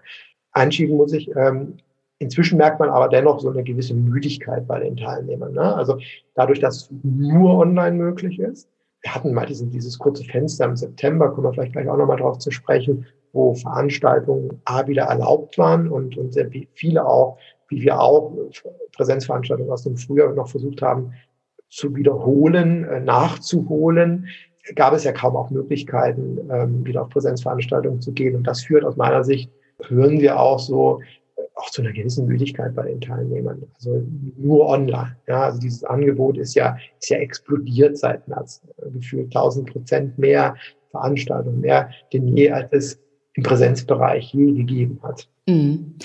Einschieben 0.52 0.96
muss 0.96 1.12
ich, 1.12 1.34
ähm, 1.36 1.76
inzwischen 2.18 2.58
merkt 2.58 2.80
man 2.80 2.90
aber 2.90 3.08
dennoch 3.08 3.40
so 3.40 3.50
eine 3.50 3.64
gewisse 3.64 3.94
Müdigkeit 3.94 4.66
bei 4.66 4.80
den 4.80 4.96
Teilnehmern. 4.96 5.52
Ne? 5.52 5.74
Also 5.74 5.98
dadurch, 6.34 6.60
dass 6.60 6.88
nur 7.02 7.58
online 7.58 7.96
möglich 7.96 8.38
ist. 8.38 8.68
Wir 9.02 9.14
hatten 9.14 9.34
mal 9.34 9.46
diesen, 9.46 9.70
dieses 9.70 9.98
kurze 9.98 10.24
Fenster 10.24 10.64
im 10.64 10.76
September, 10.76 11.30
kommen 11.30 11.46
wir 11.46 11.52
vielleicht 11.52 11.72
gleich 11.72 11.88
auch 11.88 11.96
nochmal 11.96 12.16
drauf 12.16 12.38
zu 12.38 12.50
sprechen, 12.50 13.06
wo 13.32 13.54
Veranstaltungen 13.54 14.62
A 14.64 14.86
wieder 14.86 15.04
erlaubt 15.04 15.58
waren 15.58 15.88
und, 15.88 16.16
und 16.16 16.32
sehr 16.32 16.48
viele 16.74 17.04
auch, 17.04 17.36
wie 17.68 17.82
wir 17.82 18.00
auch 18.00 18.32
Präsenzveranstaltungen 18.92 19.72
aus 19.72 19.82
dem 19.82 19.96
Frühjahr 19.96 20.32
noch 20.32 20.48
versucht 20.48 20.82
haben 20.82 21.12
zu 21.68 21.94
wiederholen, 21.96 22.84
äh, 22.84 23.00
nachzuholen 23.00 24.28
gab 24.74 24.94
es 24.94 25.04
ja 25.04 25.12
kaum 25.12 25.36
auch 25.36 25.50
Möglichkeiten, 25.50 26.38
ähm, 26.50 26.86
wieder 26.86 27.02
auf 27.02 27.10
Präsenzveranstaltungen 27.10 28.00
zu 28.00 28.12
gehen. 28.12 28.34
Und 28.34 28.46
das 28.46 28.62
führt 28.62 28.84
aus 28.84 28.96
meiner 28.96 29.24
Sicht, 29.24 29.50
hören 29.88 30.20
wir 30.20 30.40
auch 30.40 30.58
so, 30.58 31.00
äh, 31.36 31.42
auch 31.54 31.70
zu 31.70 31.82
einer 31.82 31.92
gewissen 31.92 32.26
Müdigkeit 32.26 32.74
bei 32.74 32.86
den 32.86 33.00
Teilnehmern. 33.00 33.62
Also 33.74 34.02
nur 34.36 34.66
online. 34.66 35.16
Ja, 35.26 35.42
also 35.42 35.60
dieses 35.60 35.84
Angebot 35.84 36.38
ist 36.38 36.54
ja, 36.54 36.76
ist 36.98 37.10
ja 37.10 37.18
explodiert 37.18 37.98
seit 37.98 38.26
März. 38.26 38.62
Gefühlt 38.92 39.26
1000 39.26 39.70
Prozent 39.70 40.18
mehr 40.18 40.56
Veranstaltungen, 40.90 41.60
mehr 41.60 41.90
denn 42.12 42.28
je, 42.28 42.50
als 42.50 42.68
es 42.72 43.00
im 43.34 43.42
Präsenzbereich 43.42 44.32
je 44.32 44.52
gegeben 44.52 45.00
hat. 45.02 45.28
Mhm. 45.46 45.96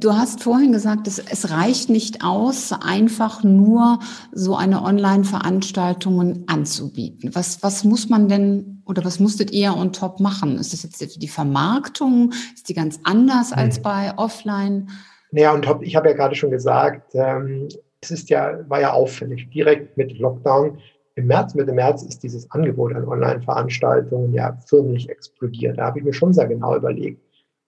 Du 0.00 0.12
hast 0.12 0.42
vorhin 0.42 0.72
gesagt, 0.72 1.06
es, 1.06 1.18
es 1.18 1.50
reicht 1.50 1.90
nicht 1.90 2.24
aus, 2.24 2.72
einfach 2.72 3.44
nur 3.44 3.98
so 4.32 4.56
eine 4.56 4.82
Online-Veranstaltung 4.82 6.44
anzubieten. 6.46 7.34
Was, 7.34 7.62
was 7.62 7.84
muss 7.84 8.08
man 8.08 8.28
denn 8.28 8.82
oder 8.86 9.04
was 9.04 9.20
musstet 9.20 9.52
ihr 9.52 9.76
on 9.76 9.92
top 9.92 10.18
machen? 10.18 10.58
Ist 10.58 10.72
das 10.72 10.82
jetzt 10.82 11.22
die 11.22 11.28
Vermarktung? 11.28 12.32
Ist 12.54 12.68
die 12.68 12.74
ganz 12.74 13.00
anders 13.04 13.52
als 13.52 13.78
mhm. 13.78 13.82
bei 13.82 14.12
Offline? 14.16 14.88
Naja, 15.30 15.52
und 15.52 15.62
top, 15.62 15.82
ich 15.82 15.94
habe 15.94 16.08
ja 16.08 16.14
gerade 16.14 16.34
schon 16.34 16.50
gesagt, 16.50 17.14
ähm, 17.14 17.68
es 18.00 18.10
ist 18.10 18.30
ja, 18.30 18.58
war 18.68 18.80
ja 18.80 18.92
auffällig. 18.92 19.48
Direkt 19.50 19.96
mit 19.96 20.18
Lockdown 20.18 20.78
im 21.14 21.26
März, 21.26 21.54
Mitte 21.54 21.72
März 21.72 22.02
ist 22.02 22.22
dieses 22.22 22.50
Angebot 22.50 22.94
an 22.94 23.06
Online-Veranstaltungen 23.06 24.32
ja 24.32 24.56
förmlich 24.66 25.08
explodiert. 25.08 25.78
Da 25.78 25.86
habe 25.86 25.98
ich 25.98 26.04
mir 26.04 26.12
schon 26.12 26.32
sehr 26.32 26.46
genau 26.46 26.76
überlegt, 26.76 27.20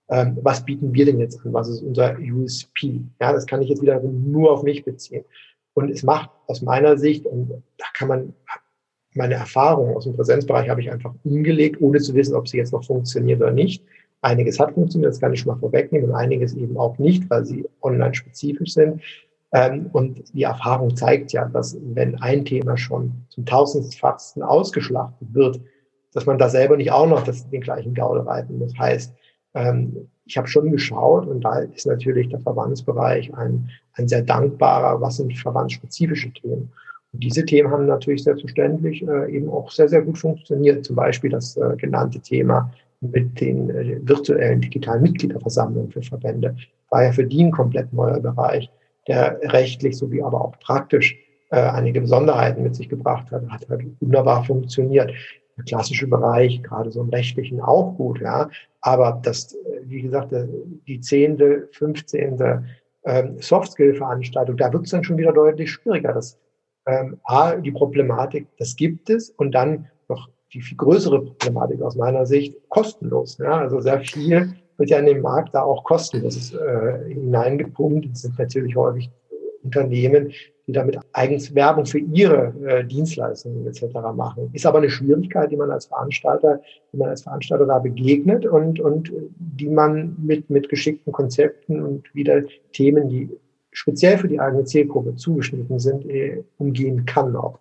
ähm, 0.09 0.39
was 0.43 0.65
bieten 0.65 0.93
wir 0.93 1.07
denn 1.07 1.19
jetzt 1.19 1.45
an? 1.45 1.53
Was 1.53 1.69
ist 1.69 1.83
unser 1.83 2.17
USP? 2.19 3.01
Ja, 3.21 3.33
das 3.33 3.47
kann 3.47 3.63
ich 3.63 3.69
jetzt 3.69 3.83
wieder 3.83 4.01
nur 4.03 4.53
auf 4.53 4.63
mich 4.63 4.85
beziehen. 4.85 5.25
Und 5.75 5.91
es 5.91 6.03
macht 6.03 6.31
aus 6.47 6.63
meiner 6.63 6.97
Sicht, 6.99 7.27
und 7.27 7.51
da 7.79 7.87
kann 7.95 8.09
man, 8.09 8.35
meine 9.15 9.35
Erfahrung 9.35 9.97
aus 9.97 10.05
dem 10.05 10.15
Präsenzbereich 10.15 10.69
habe 10.69 10.81
ich 10.81 10.91
einfach 10.91 11.15
umgelegt, 11.25 11.81
ohne 11.81 11.99
zu 12.01 12.15
wissen, 12.15 12.35
ob 12.35 12.49
sie 12.49 12.59
jetzt 12.59 12.73
noch 12.73 12.85
funktioniert 12.85 13.41
oder 13.41 13.51
nicht. 13.51 13.85
Einiges 14.21 14.59
hat 14.59 14.73
funktioniert, 14.73 15.13
das 15.13 15.21
kann 15.21 15.33
ich 15.33 15.41
schon 15.41 15.53
mal 15.53 15.61
vorwegnehmen, 15.61 16.11
und 16.11 16.17
einiges 16.17 16.55
eben 16.55 16.77
auch 16.79 16.99
nicht, 16.99 17.29
weil 17.29 17.45
sie 17.45 17.67
online 17.83 18.15
spezifisch 18.15 18.73
sind. 18.73 19.03
Ähm, 19.55 19.89
und 19.93 20.35
die 20.35 20.43
Erfahrung 20.43 20.97
zeigt 20.97 21.33
ja, 21.33 21.45
dass 21.45 21.79
wenn 21.95 22.21
ein 22.21 22.45
Thema 22.45 22.77
schon 22.77 23.13
zum 23.29 23.47
tausendfachsten 23.47 24.43
ausgeschlachtet 24.43 25.29
wird, 25.33 25.61
dass 26.13 26.27
man 26.27 26.39
da 26.39 26.49
selber 26.49 26.77
nicht 26.77 26.91
auch 26.91 27.09
noch 27.09 27.23
das, 27.23 27.49
den 27.49 27.61
gleichen 27.61 27.95
Gaul 27.95 28.19
reiten 28.19 28.59
muss. 28.59 28.77
Heißt, 28.77 29.15
ähm, 29.55 30.09
ich 30.27 30.37
habe 30.37 30.49
schon 30.49 30.73
geschaut 30.73 31.27
und 31.29 31.43
da 31.43 31.59
ist 31.61 31.87
natürlich 31.87 32.29
der 32.31 32.41
Verbandsbereich 32.41 33.33
ein, 33.35 33.71
ein 33.93 34.09
sehr 34.09 34.23
dankbarer, 34.23 35.01
was 35.01 35.19
sind 35.19 35.37
verbandsspezifische 35.39 36.33
Themen. 36.33 36.73
Und 37.13 37.23
diese 37.23 37.45
Themen 37.45 37.71
haben 37.71 37.87
natürlich 37.87 38.25
selbstverständlich 38.25 39.07
äh, 39.07 39.37
eben 39.37 39.49
auch 39.49 39.71
sehr, 39.71 39.89
sehr 39.89 40.03
gut 40.03 40.19
funktioniert. 40.19 40.85
Zum 40.85 40.97
Beispiel 40.97 41.31
das 41.31 41.57
äh, 41.57 41.77
genannte 41.77 42.19
Thema 42.19 42.73
mit 43.01 43.41
den 43.41 43.71
äh, 43.71 44.01
virtuellen 44.03 44.61
digitalen 44.61 45.03
Mitgliederversammlungen 45.03 45.93
für 45.93 46.03
Verbände 46.03 46.57
war 46.91 47.05
ja 47.05 47.13
für 47.13 47.25
die 47.25 47.45
ein 47.45 47.53
komplett 47.53 47.93
neuer 47.93 48.19
Bereich 48.19 48.69
der 49.07 49.39
rechtlich 49.43 49.97
sowie 49.97 50.23
aber 50.23 50.41
auch 50.41 50.59
praktisch 50.61 51.17
äh, 51.51 51.57
einige 51.57 52.01
Besonderheiten 52.01 52.63
mit 52.63 52.75
sich 52.75 52.89
gebracht 52.89 53.31
hat, 53.31 53.49
hat 53.49 53.69
halt 53.69 53.85
wunderbar 54.01 54.45
funktioniert. 54.45 55.13
Der 55.57 55.65
klassische 55.65 56.09
Bereich, 56.09 56.63
gerade 56.63 56.91
so 56.91 57.01
im 57.01 57.11
rechtlichen 57.11 57.61
auch 57.61 57.97
gut, 57.97 58.21
ja. 58.21 58.51
Aber 58.81 59.21
das, 59.23 59.57
wie 59.85 60.03
gesagt, 60.03 60.35
die 60.87 61.01
zehnte, 61.01 61.69
fünfzehnte 61.73 62.65
ähm, 63.05 63.37
Softskill-Veranstaltung, 63.39 64.57
da 64.57 64.73
wird 64.73 64.85
es 64.85 64.91
dann 64.91 65.05
schon 65.05 65.17
wieder 65.17 65.33
deutlich 65.33 65.71
schwieriger. 65.71 66.13
Das, 66.13 66.39
ähm, 66.87 67.19
A, 67.25 67.55
die 67.55 67.71
Problematik, 67.71 68.49
das 68.59 68.75
gibt 68.75 69.11
es 69.11 69.31
und 69.31 69.53
dann 69.53 69.87
noch 70.09 70.29
die 70.53 70.61
viel 70.61 70.77
größere 70.77 71.25
Problematik 71.25 71.83
aus 71.83 71.97
meiner 71.97 72.27
Sicht, 72.27 72.57
kostenlos. 72.69 73.39
Ja? 73.39 73.59
Also 73.59 73.81
sehr 73.81 74.01
viel 74.01 74.55
wird 74.77 74.91
ja 74.91 74.99
in 74.99 75.07
den 75.07 75.21
Markt 75.21 75.55
da 75.55 75.63
auch 75.63 75.85
kostenlos 75.85 76.55
äh, 76.55 77.09
hineingepumpt. 77.09 78.11
Das 78.11 78.23
sind 78.23 78.39
natürlich 78.39 78.77
häufig 78.77 79.11
Unternehmen, 79.63 80.33
die 80.67 80.73
damit 80.73 80.99
eigens 81.13 81.55
Werbung 81.55 81.87
für 81.87 81.99
ihre 81.99 82.55
äh, 82.67 82.85
Dienstleistungen 82.85 83.67
etc. 83.67 83.85
machen. 84.15 84.51
Ist 84.53 84.67
aber 84.67 84.79
eine 84.79 84.91
Schwierigkeit, 84.91 85.51
die 85.51 85.57
man 85.57 85.71
als 85.71 85.87
Veranstalter, 85.87 86.61
die 86.93 86.97
man 86.97 87.11
als 87.11 87.23
Veranstalter 87.23 87.67
da 87.67 87.79
begegnet 87.79 88.47
und, 88.47 88.81
und 88.81 89.13
die 89.37 89.69
man 89.69 90.17
mit, 90.23 90.49
mit 90.49 90.69
geschickten 90.69 91.13
Konzepten 91.13 91.83
und 91.83 92.15
wieder 92.15 92.43
Themen, 92.73 93.09
die 93.09 93.31
speziell 93.73 94.19
für 94.19 94.29
die 94.29 94.41
eigene 94.41 94.65
Zielgruppe 94.65 95.17
zugeschnitten 95.17 95.79
sind, 95.79 96.07
äh, 96.07 96.45
umgehen 96.59 97.05
kann 97.05 97.37
auch. 97.37 97.59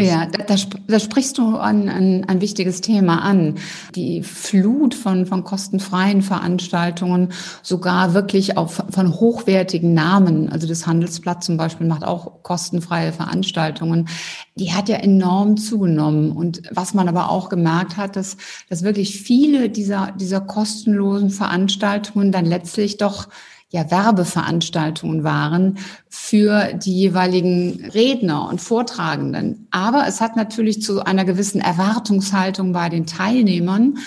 Ja, 0.00 0.26
da, 0.26 0.44
da, 0.44 0.56
da 0.86 0.98
sprichst 0.98 1.38
du 1.38 1.56
an, 1.56 1.88
an 1.88 2.24
ein 2.24 2.40
wichtiges 2.40 2.80
Thema 2.80 3.22
an. 3.22 3.56
Die 3.94 4.22
Flut 4.22 4.94
von, 4.94 5.26
von 5.26 5.44
kostenfreien 5.44 6.22
Veranstaltungen, 6.22 7.28
sogar 7.62 8.14
wirklich 8.14 8.56
auf, 8.56 8.82
von 8.90 9.14
hochwertigen 9.14 9.94
Namen. 9.94 10.48
Also 10.50 10.66
das 10.66 10.86
Handelsblatt 10.86 11.44
zum 11.44 11.56
Beispiel 11.56 11.86
macht 11.86 12.04
auch 12.04 12.42
kostenfreie 12.42 13.12
Veranstaltungen. 13.12 14.08
Die 14.56 14.72
hat 14.72 14.88
ja 14.88 14.96
enorm 14.96 15.56
zugenommen. 15.56 16.32
Und 16.32 16.62
was 16.70 16.94
man 16.94 17.08
aber 17.08 17.30
auch 17.30 17.48
gemerkt 17.48 17.96
hat, 17.96 18.16
dass, 18.16 18.36
dass 18.68 18.82
wirklich 18.82 19.20
viele 19.20 19.70
dieser, 19.70 20.12
dieser 20.12 20.40
kostenlosen 20.40 21.30
Veranstaltungen 21.30 22.32
dann 22.32 22.44
letztlich 22.44 22.96
doch 22.96 23.28
ja 23.70 23.90
Werbeveranstaltungen 23.90 25.24
waren 25.24 25.78
für 26.08 26.72
die 26.72 26.94
jeweiligen 26.94 27.90
Redner 27.92 28.48
und 28.48 28.60
Vortragenden. 28.60 29.68
Aber 29.70 30.06
es 30.06 30.20
hat 30.20 30.36
natürlich 30.36 30.82
zu 30.82 31.04
einer 31.04 31.24
gewissen 31.24 31.60
Erwartungshaltung 31.60 32.72
bei 32.72 32.88
den 32.88 33.06
Teilnehmern 33.06 33.98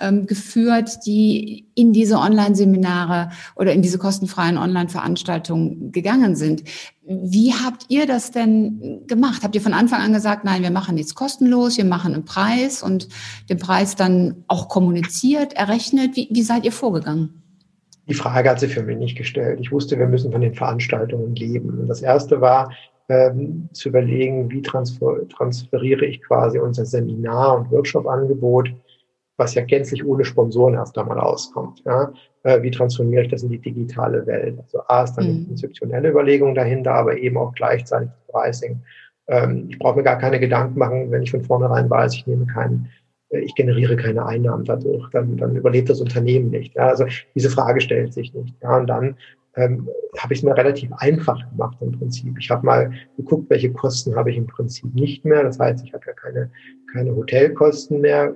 ähm, 0.00 0.26
geführt, 0.26 1.06
die 1.06 1.66
in 1.74 1.94
diese 1.94 2.18
Online-Seminare 2.18 3.30
oder 3.54 3.72
in 3.72 3.80
diese 3.80 3.96
kostenfreien 3.96 4.58
Online-Veranstaltungen 4.58 5.92
gegangen 5.92 6.36
sind. 6.36 6.64
Wie 7.02 7.54
habt 7.54 7.86
ihr 7.88 8.06
das 8.06 8.32
denn 8.32 9.06
gemacht? 9.06 9.42
Habt 9.42 9.54
ihr 9.54 9.62
von 9.62 9.72
Anfang 9.72 10.02
an 10.02 10.12
gesagt, 10.12 10.44
nein, 10.44 10.62
wir 10.62 10.70
machen 10.70 10.96
nichts 10.96 11.14
kostenlos, 11.14 11.78
wir 11.78 11.86
machen 11.86 12.12
einen 12.12 12.26
Preis 12.26 12.82
und 12.82 13.08
den 13.48 13.58
Preis 13.58 13.96
dann 13.96 14.44
auch 14.48 14.68
kommuniziert, 14.68 15.54
errechnet? 15.54 16.16
Wie, 16.16 16.28
wie 16.30 16.42
seid 16.42 16.66
ihr 16.66 16.72
vorgegangen? 16.72 17.45
Die 18.08 18.14
Frage 18.14 18.50
hat 18.50 18.60
sie 18.60 18.68
für 18.68 18.82
mich 18.82 18.98
nicht 18.98 19.18
gestellt. 19.18 19.60
Ich 19.60 19.72
wusste, 19.72 19.98
wir 19.98 20.06
müssen 20.06 20.32
von 20.32 20.40
den 20.40 20.54
Veranstaltungen 20.54 21.34
leben. 21.34 21.80
Und 21.80 21.88
das 21.88 22.02
erste 22.02 22.40
war, 22.40 22.72
ähm, 23.08 23.68
zu 23.72 23.88
überlegen, 23.88 24.50
wie 24.50 24.62
transfer 24.62 25.28
transferiere 25.28 26.04
ich 26.04 26.22
quasi 26.22 26.58
unser 26.58 26.84
Seminar- 26.84 27.58
und 27.58 27.70
Workshop-Angebot 27.70 28.72
was 29.36 29.54
ja 29.54 29.62
gänzlich 29.62 30.04
ohne 30.04 30.24
Sponsoren 30.24 30.74
erst 30.74 30.96
einmal 30.98 31.18
auskommt. 31.18 31.82
Ja? 31.84 32.12
Äh, 32.42 32.62
wie 32.62 32.70
transformiere 32.70 33.22
ich 33.22 33.28
das 33.28 33.42
in 33.42 33.50
die 33.50 33.58
digitale 33.58 34.26
Welt? 34.26 34.58
Also 34.58 34.80
A 34.88 35.04
ist 35.04 35.14
dann 35.14 35.24
mhm. 35.24 35.36
eine 35.36 35.46
konzeptionelle 35.46 36.10
Überlegung 36.10 36.54
dahinter, 36.54 36.94
aber 36.94 37.16
eben 37.18 37.36
auch 37.36 37.54
gleichzeitig 37.54 38.10
Pricing. 38.28 38.82
Ähm, 39.28 39.66
ich 39.68 39.78
brauche 39.78 39.96
mir 39.96 40.04
gar 40.04 40.18
keine 40.18 40.40
Gedanken 40.40 40.78
machen, 40.78 41.10
wenn 41.10 41.22
ich 41.22 41.30
von 41.30 41.42
vornherein 41.42 41.90
weiß, 41.90 42.14
ich 42.14 42.26
nehme 42.26 42.46
keinen 42.46 42.88
ich 43.30 43.54
generiere 43.54 43.96
keine 43.96 44.24
Einnahmen 44.24 44.64
dadurch, 44.64 45.08
dann, 45.10 45.36
dann 45.36 45.56
überlebt 45.56 45.90
das 45.90 46.00
Unternehmen 46.00 46.50
nicht. 46.50 46.74
Ja, 46.74 46.88
also 46.88 47.06
diese 47.34 47.50
Frage 47.50 47.80
stellt 47.80 48.14
sich 48.14 48.32
nicht. 48.34 48.54
Ja, 48.62 48.78
und 48.78 48.86
dann 48.86 49.16
ähm, 49.56 49.88
habe 50.18 50.34
ich 50.34 50.40
es 50.40 50.42
mir 50.44 50.56
relativ 50.56 50.90
einfach 50.98 51.38
gemacht 51.50 51.78
im 51.80 51.92
Prinzip. 51.92 52.36
Ich 52.38 52.50
habe 52.50 52.64
mal 52.64 52.92
geguckt, 53.16 53.50
welche 53.50 53.72
Kosten 53.72 54.14
habe 54.14 54.30
ich 54.30 54.36
im 54.36 54.46
Prinzip 54.46 54.94
nicht 54.94 55.24
mehr. 55.24 55.42
Das 55.42 55.58
heißt, 55.58 55.84
ich 55.84 55.92
habe 55.92 56.04
ja 56.06 56.12
keine, 56.12 56.50
keine 56.92 57.14
Hotelkosten 57.14 58.00
mehr. 58.00 58.34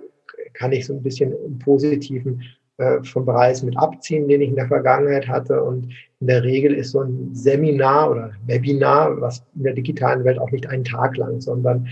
Kann 0.54 0.72
ich 0.72 0.86
so 0.86 0.94
ein 0.94 1.02
bisschen 1.02 1.32
im 1.44 1.58
Positiven 1.58 2.42
äh, 2.78 3.02
vom 3.04 3.26
Preis 3.26 3.62
mit 3.62 3.76
abziehen, 3.76 4.26
den 4.26 4.40
ich 4.40 4.48
in 4.48 4.56
der 4.56 4.68
Vergangenheit 4.68 5.28
hatte. 5.28 5.62
Und 5.62 5.92
in 6.20 6.26
der 6.26 6.42
Regel 6.42 6.74
ist 6.74 6.92
so 6.92 7.00
ein 7.00 7.34
Seminar 7.34 8.10
oder 8.10 8.32
Webinar, 8.46 9.20
was 9.20 9.44
in 9.54 9.64
der 9.64 9.74
digitalen 9.74 10.24
Welt 10.24 10.38
auch 10.38 10.50
nicht 10.50 10.66
einen 10.66 10.84
Tag 10.84 11.16
lang, 11.16 11.40
sondern 11.40 11.86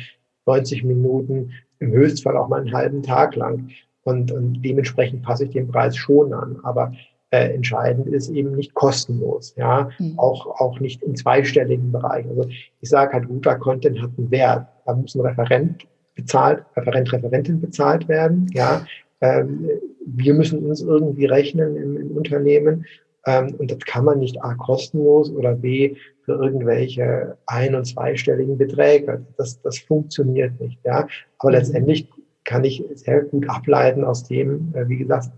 90 0.47 0.85
Minuten, 0.85 1.53
im 1.81 1.93
Höchstfall 1.93 2.37
auch 2.37 2.49
mal 2.49 2.61
einen 2.61 2.73
halben 2.73 3.03
Tag 3.03 3.37
lang. 3.37 3.71
Und, 4.03 4.33
und 4.33 4.63
dementsprechend 4.63 5.23
passe 5.23 5.45
ich 5.45 5.51
den 5.51 5.69
Preis 5.69 5.97
schon 5.97 6.33
an. 6.33 6.59
Aber 6.63 6.93
äh, 7.31 7.53
entscheidend 7.53 8.07
ist 8.09 8.31
eben 8.31 8.55
nicht 8.55 8.73
kostenlos, 8.73 9.55
ja, 9.57 9.91
mhm. 9.99 10.19
auch, 10.19 10.47
auch 10.61 10.81
nicht 10.81 11.03
im 11.03 11.15
zweistelligen 11.15 11.93
Bereich. 11.93 12.27
Also 12.27 12.49
ich 12.81 12.89
sage 12.89 13.13
halt, 13.13 13.29
guter 13.29 13.57
Content 13.57 14.01
hat 14.01 14.11
einen 14.17 14.31
Wert. 14.31 14.67
Da 14.87 14.95
muss 14.95 15.15
ein 15.15 15.21
Referent 15.21 15.87
bezahlt, 16.15 16.65
Referent, 16.75 17.13
Referentin 17.13 17.61
bezahlt 17.61 18.09
werden, 18.09 18.47
ja. 18.55 18.87
Ähm, 19.21 19.69
wir 20.07 20.33
müssen 20.33 20.65
uns 20.65 20.81
irgendwie 20.81 21.27
rechnen 21.27 21.77
im, 21.77 21.97
im 21.99 22.17
Unternehmen. 22.17 22.87
Ähm, 23.29 23.55
und 23.59 23.71
das 23.71 23.81
kann 23.81 24.07
man 24.07 24.21
nicht 24.21 24.43
A 24.43 24.55
kostenlos 24.55 25.31
oder 25.31 25.55
B 25.55 25.97
für 26.25 26.33
irgendwelche 26.33 27.37
ein- 27.47 27.75
und 27.75 27.85
zweistelligen 27.85 28.57
Beträge. 28.57 29.27
Das, 29.37 29.61
das 29.61 29.79
funktioniert 29.81 30.59
nicht, 30.59 30.79
ja. 30.83 31.07
Aber 31.39 31.51
mhm. 31.51 31.57
letztendlich 31.57 32.09
kann 32.45 32.65
ich 32.65 32.83
sehr 32.95 33.25
gut 33.25 33.47
ableiten 33.51 34.03
aus 34.03 34.25
dem, 34.25 34.73
äh, 34.75 34.89
wie 34.89 34.97
gesagt, 34.97 35.31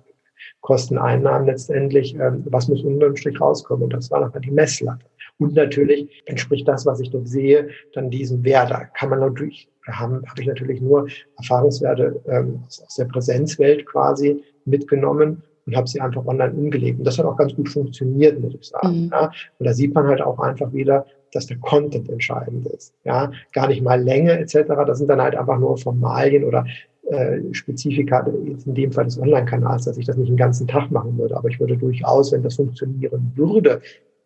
Kosten, 0.61 0.99
Einnahmen 0.99 1.47
letztendlich, 1.47 2.15
ähm, 2.15 2.45
was 2.47 2.69
muss 2.69 2.83
unterm 2.83 3.17
Strich 3.17 3.41
rauskommen? 3.41 3.85
Und 3.85 3.93
das 3.93 4.11
war 4.11 4.21
nochmal 4.21 4.41
die 4.41 4.53
Messlatte. 4.53 5.05
Und 5.39 5.55
natürlich 5.55 6.23
entspricht 6.27 6.69
das, 6.69 6.87
was 6.87 7.01
ich 7.01 7.11
dort 7.11 7.29
sehe, 7.29 7.71
dann 7.93 8.11
diesem 8.11 8.45
Wert. 8.45 8.71
Da 8.71 8.85
kann 8.85 9.11
man 9.11 9.21
natürlich, 9.21 9.69
haben, 9.87 10.23
habe 10.29 10.41
ich 10.41 10.47
natürlich 10.47 10.81
nur 10.81 11.09
Erfahrungswerte 11.39 12.21
ähm, 12.27 12.63
aus 12.65 12.95
der 12.95 13.07
Präsenzwelt 13.07 13.85
quasi 13.85 14.45
mitgenommen 14.65 15.43
und 15.71 15.77
habe 15.77 15.87
sie 15.87 16.01
einfach 16.01 16.27
online 16.27 16.53
umgelegt. 16.53 16.99
Und 16.99 17.05
das 17.05 17.19
hat 17.19 17.27
auch 17.27 17.37
ganz 17.37 17.55
gut 17.55 17.69
funktioniert, 17.69 18.41
muss 18.41 18.55
ich 18.55 18.69
sagen. 18.69 19.05
Mhm. 19.05 19.11
Ja. 19.13 19.31
Und 19.59 19.67
da 19.67 19.73
sieht 19.73 19.95
man 19.95 20.07
halt 20.09 20.21
auch 20.21 20.39
einfach 20.41 20.73
wieder, 20.73 21.07
dass 21.33 21.47
der 21.47 21.59
Content 21.59 22.09
entscheidend 22.09 22.67
ist. 22.67 22.93
Ja, 23.05 23.31
gar 23.53 23.69
nicht 23.69 23.83
mal 23.83 24.03
Länge 24.03 24.33
etc. 24.33 24.63
Das 24.85 24.99
sind 24.99 25.09
dann 25.09 25.23
halt 25.23 25.37
einfach 25.37 25.59
nur 25.61 25.79
Formalien 25.79 26.43
oder 26.43 26.67
äh, 27.09 27.39
Spezifika, 27.53 28.27
jetzt 28.47 28.67
in 28.67 28.75
dem 28.75 28.91
Fall 28.91 29.05
des 29.05 29.21
Online-Kanals, 29.21 29.85
dass 29.85 29.97
ich 29.97 30.07
das 30.07 30.17
nicht 30.17 30.29
den 30.29 30.37
ganzen 30.37 30.67
Tag 30.67 30.91
machen 30.91 31.17
würde. 31.17 31.37
Aber 31.37 31.49
ich 31.49 31.61
würde 31.61 31.77
durchaus, 31.77 32.33
wenn 32.33 32.43
das 32.43 32.57
funktionieren 32.57 33.33
würde, 33.37 33.81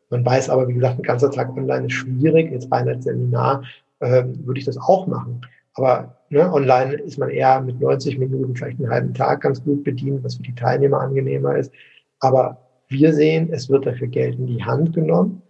man 0.09 0.25
weiß 0.25 0.49
aber, 0.49 0.67
wie 0.69 0.75
gesagt, 0.75 0.99
ein 0.99 1.03
ganzer 1.03 1.31
Tag 1.31 1.55
online 1.57 1.87
ist 1.87 1.93
schwierig, 1.93 2.51
jetzt 2.53 2.73
rein 2.73 2.89
als 2.89 3.05
Seminar, 3.05 3.65
äh, 4.01 4.25
würde 4.45 4.61
ich 4.61 4.65
das 4.65 4.79
auch 4.79 5.07
machen. 5.07 5.43
Aber 5.75 6.17
ne, 6.35 6.53
online 6.53 6.95
ist 6.95 7.19
man 7.19 7.31
eher 7.31 7.61
mit 7.61 7.81
90 7.81 8.19
Minuten, 8.19 8.55
vielleicht 8.55 8.79
einen 8.79 8.91
halben 8.91 9.15
Tag 9.15 9.43
ganz 9.43 9.63
gut 9.63 9.85
bedient, 9.85 10.23
was 10.25 10.35
für 10.35 10.43
die 10.43 10.55
Teilnehmer 10.55 11.01
angenehmer 11.01 11.57
ist. 11.57 11.73
Aber 12.21 12.59
wir 12.89 13.15
sehen, 13.15 13.49
es 13.53 13.71
wird 13.71 13.87
dafür 13.87 14.09
Geld 14.09 14.39
in 14.39 14.47
die 14.47 14.63
Hand 14.63 14.93
genommen. 14.93 15.43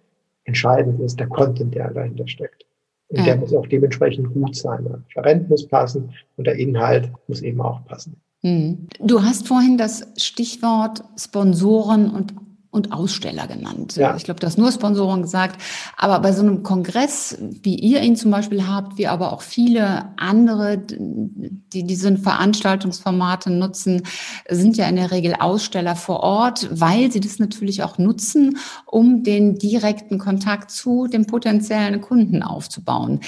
Entscheidend 0.44 1.00
ist 1.00 1.18
der 1.18 1.26
Content, 1.26 1.74
der 1.74 1.90
dahinter 1.92 2.28
steckt. 2.28 2.66
Und 3.08 3.18
ja. 3.18 3.24
der 3.24 3.36
muss 3.36 3.54
auch 3.54 3.66
dementsprechend 3.66 4.32
gut 4.32 4.54
sein. 4.56 4.84
Der 4.84 5.00
Referent 5.06 5.48
muss 5.48 5.66
passen 5.66 6.10
und 6.36 6.46
der 6.46 6.56
Inhalt 6.56 7.10
muss 7.28 7.40
eben 7.40 7.60
auch 7.60 7.84
passen. 7.86 8.20
Hm. 8.42 8.86
Du 9.00 9.22
hast 9.22 9.48
vorhin 9.48 9.78
das 9.78 10.06
Stichwort 10.18 11.02
Sponsoren 11.18 12.10
und 12.10 12.34
und 12.74 12.92
Aussteller 12.92 13.46
genannt. 13.46 13.94
Ja. 13.94 14.16
Ich 14.16 14.24
glaube, 14.24 14.40
du 14.40 14.46
hast 14.46 14.58
nur 14.58 14.72
Sponsoren 14.72 15.22
gesagt. 15.22 15.62
Aber 15.96 16.18
bei 16.18 16.32
so 16.32 16.42
einem 16.42 16.64
Kongress, 16.64 17.38
wie 17.40 17.76
ihr 17.76 18.02
ihn 18.02 18.16
zum 18.16 18.32
Beispiel 18.32 18.66
habt, 18.66 18.98
wie 18.98 19.06
aber 19.06 19.32
auch 19.32 19.42
viele 19.42 20.12
andere, 20.16 20.78
die 20.78 21.84
diese 21.84 22.16
Veranstaltungsformate 22.16 23.50
nutzen, 23.50 24.02
sind 24.48 24.76
ja 24.76 24.88
in 24.88 24.96
der 24.96 25.12
Regel 25.12 25.34
Aussteller 25.38 25.94
vor 25.94 26.20
Ort, 26.20 26.68
weil 26.72 27.12
sie 27.12 27.20
das 27.20 27.38
natürlich 27.38 27.84
auch 27.84 27.96
nutzen, 27.98 28.58
um 28.86 29.22
den 29.22 29.56
direkten 29.56 30.18
Kontakt 30.18 30.72
zu 30.72 31.06
dem 31.06 31.26
potenziellen 31.26 32.00
Kunden 32.00 32.42
aufzubauen. 32.42 33.20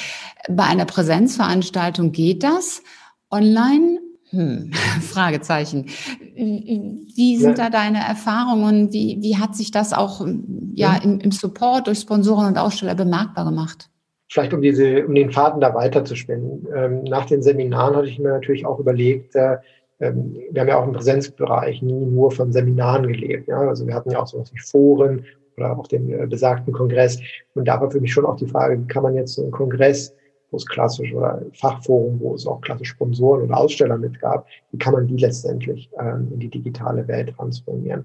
Bei 0.50 0.64
einer 0.64 0.87
Präsenzveranstaltung 0.87 2.11
geht 2.11 2.42
das. 2.42 2.82
Online 3.30 4.00
hm, 4.30 4.72
Fragezeichen. 5.00 5.86
Wie 6.34 7.36
sind 7.36 7.58
ja. 7.58 7.64
da 7.64 7.70
deine 7.70 7.98
Erfahrungen? 7.98 8.92
Wie, 8.92 9.18
wie 9.20 9.36
hat 9.36 9.54
sich 9.54 9.70
das 9.70 9.92
auch 9.92 10.26
ja, 10.74 10.96
im, 11.02 11.20
im 11.20 11.30
Support 11.30 11.86
durch 11.86 12.00
Sponsoren 12.00 12.48
und 12.48 12.58
Aussteller 12.58 12.94
bemerkbar 12.94 13.44
gemacht? 13.44 13.88
Vielleicht 14.28 14.52
um 14.52 14.60
diese, 14.60 15.06
um 15.06 15.14
den 15.14 15.30
Faden 15.30 15.60
da 15.60 15.74
weiterzuspinnen. 15.74 16.66
Ähm, 16.74 17.04
nach 17.04 17.26
den 17.26 17.42
Seminaren 17.42 17.94
hatte 17.94 18.08
ich 18.08 18.18
mir 18.18 18.30
natürlich 18.30 18.66
auch 18.66 18.80
überlegt, 18.80 19.36
äh, 19.36 19.58
ähm, 20.00 20.36
wir 20.50 20.60
haben 20.60 20.68
ja 20.68 20.78
auch 20.78 20.86
im 20.86 20.92
Präsenzbereich 20.92 21.80
nie 21.80 22.04
nur 22.06 22.30
von 22.30 22.52
Seminaren 22.52 23.06
gelebt. 23.06 23.48
Ja? 23.48 23.60
Also 23.60 23.86
wir 23.86 23.94
hatten 23.94 24.10
ja 24.10 24.20
auch 24.20 24.26
sowas 24.26 24.52
wie 24.52 24.58
Foren 24.58 25.24
oder 25.56 25.78
auch 25.78 25.86
den 25.86 26.10
äh, 26.10 26.26
besagten 26.26 26.72
Kongress. 26.72 27.18
Und 27.54 27.66
da 27.66 27.80
war 27.80 27.90
für 27.90 28.00
mich 28.00 28.12
schon 28.12 28.26
auch 28.26 28.36
die 28.36 28.46
Frage, 28.46 28.78
wie 28.78 28.86
kann 28.86 29.04
man 29.04 29.14
jetzt 29.14 29.34
so 29.34 29.42
einen 29.42 29.52
Kongress 29.52 30.12
wo 30.50 30.56
es 30.56 30.66
klassisch 30.66 31.12
oder 31.12 31.42
Fachforum, 31.52 32.20
wo 32.20 32.35
es 32.35 32.46
auch 32.46 32.61
klassisch 32.61 32.90
Sponsoren 32.90 33.42
oder 33.42 33.59
Aussteller 33.59 33.98
mit 33.98 34.20
gab, 34.20 34.46
wie 34.70 34.78
kann 34.78 34.94
man 34.94 35.06
die 35.06 35.16
letztendlich 35.16 35.90
ähm, 36.00 36.28
in 36.32 36.40
die 36.40 36.50
digitale 36.50 37.06
Welt 37.09 37.35
transformieren. 37.37 38.04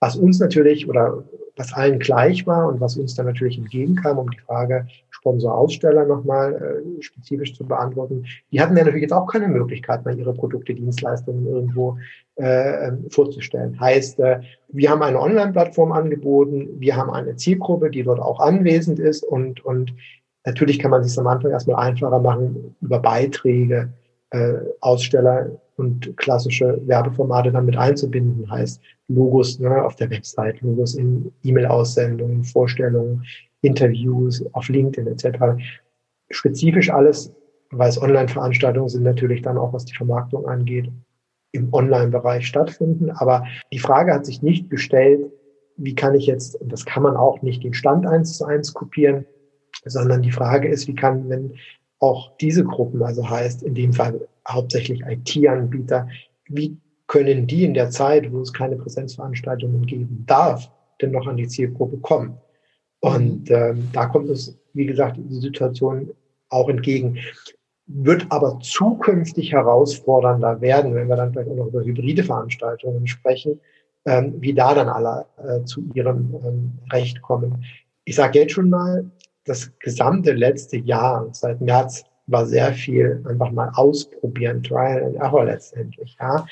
Was 0.00 0.16
uns 0.16 0.40
natürlich 0.40 0.88
oder 0.88 1.24
was 1.56 1.72
allen 1.74 1.98
gleich 1.98 2.46
war 2.46 2.68
und 2.68 2.80
was 2.80 2.96
uns 2.96 3.14
dann 3.14 3.26
natürlich 3.26 3.58
entgegenkam, 3.58 4.18
um 4.18 4.30
die 4.30 4.38
Frage 4.38 4.86
Sponsor-Aussteller 5.10 6.06
nochmal 6.06 6.54
äh, 6.54 7.02
spezifisch 7.02 7.54
zu 7.54 7.66
beantworten, 7.66 8.24
die 8.50 8.60
hatten 8.60 8.76
ja 8.76 8.84
natürlich 8.84 9.02
jetzt 9.02 9.12
auch 9.12 9.26
keine 9.26 9.48
Möglichkeit, 9.48 10.04
mal 10.04 10.18
ihre 10.18 10.32
Produkte, 10.32 10.74
Dienstleistungen 10.74 11.46
irgendwo 11.46 11.98
äh, 12.36 12.88
ähm, 12.88 13.04
vorzustellen. 13.10 13.78
Heißt, 13.78 14.18
äh, 14.20 14.40
wir 14.68 14.88
haben 14.88 15.02
eine 15.02 15.20
Online-Plattform 15.20 15.92
angeboten, 15.92 16.68
wir 16.78 16.96
haben 16.96 17.10
eine 17.10 17.36
Zielgruppe, 17.36 17.90
die 17.90 18.02
dort 18.02 18.20
auch 18.20 18.40
anwesend 18.40 18.98
ist 18.98 19.22
und, 19.22 19.62
und 19.62 19.92
Natürlich 20.46 20.78
kann 20.78 20.90
man 20.90 21.04
sich 21.04 21.18
am 21.18 21.26
Anfang 21.26 21.50
erstmal 21.50 21.84
einfacher 21.84 22.18
machen 22.18 22.74
über 22.80 22.98
Beiträge, 22.98 23.92
äh, 24.30 24.54
Aussteller 24.80 25.50
und 25.76 26.16
klassische 26.16 26.80
Werbeformate 26.86 27.52
damit 27.52 27.76
einzubinden, 27.76 28.50
heißt 28.50 28.80
Logos 29.08 29.58
ne, 29.58 29.84
auf 29.84 29.96
der 29.96 30.10
Website, 30.10 30.60
Logos 30.60 30.94
in 30.94 31.32
E-Mail-Aussendungen, 31.42 32.44
Vorstellungen, 32.44 33.24
Interviews 33.62 34.44
auf 34.52 34.68
LinkedIn 34.68 35.06
etc. 35.08 35.62
Spezifisch 36.30 36.90
alles, 36.90 37.32
weil 37.70 37.88
es 37.88 38.00
Online-Veranstaltungen 38.00 38.88
sind, 38.88 39.02
natürlich 39.02 39.42
dann 39.42 39.58
auch, 39.58 39.72
was 39.72 39.84
die 39.84 39.94
Vermarktung 39.94 40.46
angeht, 40.46 40.90
im 41.52 41.72
Online-Bereich 41.72 42.46
stattfinden. 42.46 43.10
Aber 43.10 43.44
die 43.72 43.78
Frage 43.78 44.14
hat 44.14 44.24
sich 44.24 44.42
nicht 44.42 44.70
gestellt, 44.70 45.30
wie 45.76 45.94
kann 45.94 46.14
ich 46.14 46.26
jetzt, 46.26 46.60
und 46.60 46.70
das 46.72 46.84
kann 46.84 47.02
man 47.02 47.16
auch 47.16 47.42
nicht 47.42 47.64
den 47.64 47.74
Stand 47.74 48.06
eins 48.06 48.36
zu 48.38 48.44
eins 48.44 48.74
kopieren, 48.74 49.24
sondern 49.84 50.22
die 50.22 50.32
Frage 50.32 50.68
ist, 50.68 50.88
wie 50.88 50.94
kann, 50.94 51.28
wenn 51.28 51.54
auch 51.98 52.36
diese 52.38 52.64
Gruppen, 52.64 53.02
also 53.02 53.28
heißt 53.28 53.62
in 53.62 53.74
dem 53.74 53.92
Fall 53.92 54.26
hauptsächlich 54.48 55.02
IT-Anbieter, 55.02 56.08
wie 56.48 56.76
können 57.06 57.46
die 57.46 57.64
in 57.64 57.74
der 57.74 57.90
Zeit, 57.90 58.32
wo 58.32 58.40
es 58.40 58.52
keine 58.52 58.76
Präsenzveranstaltungen 58.76 59.84
geben 59.86 60.24
darf, 60.26 60.70
denn 61.00 61.10
noch 61.10 61.26
an 61.26 61.36
die 61.36 61.48
Zielgruppe 61.48 61.98
kommen? 61.98 62.38
Und 63.00 63.50
ähm, 63.50 63.88
da 63.92 64.06
kommt 64.06 64.30
es, 64.30 64.56
wie 64.74 64.86
gesagt, 64.86 65.18
die 65.18 65.40
Situation 65.40 66.10
auch 66.50 66.68
entgegen. 66.68 67.18
Wird 67.86 68.26
aber 68.30 68.60
zukünftig 68.60 69.52
herausfordernder 69.52 70.60
werden, 70.60 70.94
wenn 70.94 71.08
wir 71.08 71.16
dann 71.16 71.32
vielleicht 71.32 71.50
auch 71.50 71.56
noch 71.56 71.66
über 71.66 71.82
hybride 71.82 72.22
Veranstaltungen 72.22 73.06
sprechen, 73.06 73.60
ähm, 74.04 74.34
wie 74.38 74.54
da 74.54 74.74
dann 74.74 74.88
alle 74.88 75.26
äh, 75.38 75.64
zu 75.64 75.82
ihrem 75.94 76.34
ähm, 76.44 76.72
Recht 76.92 77.20
kommen. 77.22 77.64
Ich 78.04 78.14
sage 78.14 78.38
jetzt 78.38 78.52
schon 78.52 78.70
mal, 78.70 79.10
das 79.44 79.70
gesamte 79.78 80.32
letzte 80.32 80.76
Jahr, 80.76 81.28
seit 81.32 81.60
März, 81.60 82.04
war 82.26 82.46
sehr 82.46 82.72
viel 82.72 83.24
einfach 83.28 83.50
mal 83.50 83.70
ausprobieren, 83.74 84.62
Trial 84.62 85.02
and 85.04 85.16
Error 85.16 85.44
letztendlich, 85.44 86.16
ja. 86.20 86.46